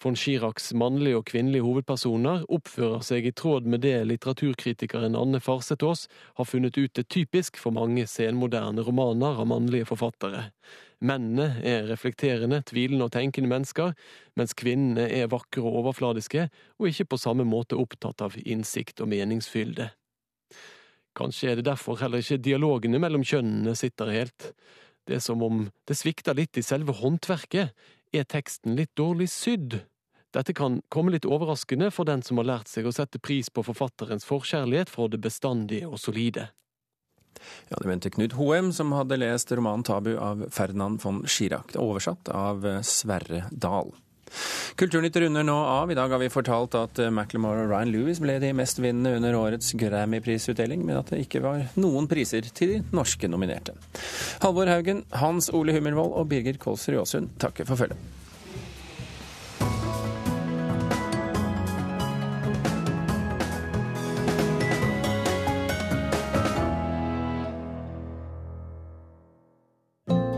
Von 0.03 0.17
Chiracs 0.19 0.73
mannlige 0.77 1.19
og 1.19 1.27
kvinnelige 1.31 1.65
hovedpersoner 1.65 2.45
oppfører 2.53 3.03
seg 3.07 3.27
i 3.29 3.33
tråd 3.33 3.67
med 3.71 3.85
det 3.87 3.97
litteraturkritikeren 4.11 5.17
Anne 5.19 5.41
Farsetås 5.41 6.07
har 6.39 6.49
funnet 6.49 6.77
ut 6.79 7.01
er 7.01 7.07
typisk 7.09 7.59
for 7.61 7.75
mange 7.75 8.05
senmoderne 8.11 8.85
romaner 8.85 9.41
av 9.41 9.49
mannlige 9.51 9.89
forfattere. 9.89 10.49
Mennene 11.01 11.61
er 11.67 11.89
reflekterende, 11.89 12.61
tvilende 12.67 13.09
og 13.09 13.13
tenkende 13.15 13.51
mennesker, 13.51 13.93
mens 14.39 14.55
kvinnene 14.57 15.09
er 15.11 15.31
vakre 15.33 15.65
og 15.65 15.81
overfladiske, 15.83 16.49
og 16.79 16.89
ikke 16.91 17.09
på 17.11 17.21
samme 17.21 17.47
måte 17.49 17.79
opptatt 17.81 18.23
av 18.25 18.37
innsikt 18.45 19.03
og 19.03 19.11
meningsfylde. 19.13 19.91
Kanskje 21.15 21.53
er 21.53 21.61
det 21.61 21.69
derfor 21.69 22.01
heller 22.01 22.23
ikke 22.23 22.43
dialogene 22.43 22.99
mellom 23.03 23.23
kjønnene 23.27 23.77
sitter 23.79 24.11
helt. 24.11 24.51
Det 25.07 25.19
er 25.19 25.23
som 25.23 25.43
om 25.47 25.67
det 25.87 25.97
svikter 25.99 26.35
litt 26.35 26.59
i 26.59 26.65
selve 26.65 26.97
håndverket. 26.99 27.75
Er 28.15 28.27
teksten 28.31 28.75
litt 28.79 28.95
dårlig 28.99 29.29
sydd? 29.31 29.83
Dette 30.35 30.55
kan 30.57 30.81
komme 30.91 31.13
litt 31.15 31.29
overraskende 31.29 31.93
for 31.95 32.09
den 32.09 32.25
som 32.27 32.41
har 32.41 32.49
lært 32.49 32.71
seg 32.71 32.89
å 32.89 32.95
sette 32.95 33.21
pris 33.23 33.51
på 33.55 33.63
forfatterens 33.63 34.27
forkjærlighet 34.27 34.91
for 34.91 35.13
det 35.13 35.21
bestandige 35.23 35.87
og 35.87 36.01
solide. 36.03 36.49
Ja, 37.69 37.77
Det 37.81 37.89
mente 37.89 38.11
Knut 38.11 38.37
Hoem, 38.39 38.73
som 38.73 38.93
hadde 38.93 39.19
lest 39.21 39.53
romanen 39.53 39.85
'Tabu' 39.85 40.19
av 40.19 40.47
Ferdinand 40.51 41.03
von 41.03 41.25
Schirach, 41.27 41.77
oversatt 41.77 42.29
av 42.29 42.67
eh, 42.67 42.81
Sverre 42.83 43.45
Dahl. 43.51 43.95
Kulturnytt 44.75 45.17
runder 45.17 45.45
nå 45.47 45.55
av. 45.55 45.91
I 45.91 45.95
dag 45.95 46.11
har 46.11 46.19
vi 46.19 46.31
fortalt 46.33 46.75
at 46.79 46.99
eh, 46.99 47.13
Macclemore 47.15 47.65
og 47.65 47.71
Ryan 47.71 47.93
Lewis 47.95 48.21
ble 48.23 48.39
de 48.43 48.51
mestvinnende 48.57 49.15
under 49.19 49.37
årets 49.39 49.73
Grammy-prisutdeling, 49.79 50.83
men 50.87 50.99
at 50.99 51.13
det 51.13 51.23
ikke 51.27 51.45
var 51.45 51.69
noen 51.79 52.09
priser 52.11 52.47
til 52.51 52.77
de 52.77 52.83
norske 52.97 53.31
nominerte. 53.31 53.77
Halvor 54.43 54.71
Haugen, 54.73 55.05
Hans 55.15 55.51
Ole 55.55 55.77
Hummelvold 55.77 56.17
og 56.19 56.29
Birger 56.33 56.59
Kolsrud 56.61 57.05
Aasund 57.05 57.37
takker 57.43 57.69
for 57.69 57.85
følget. 57.85 58.24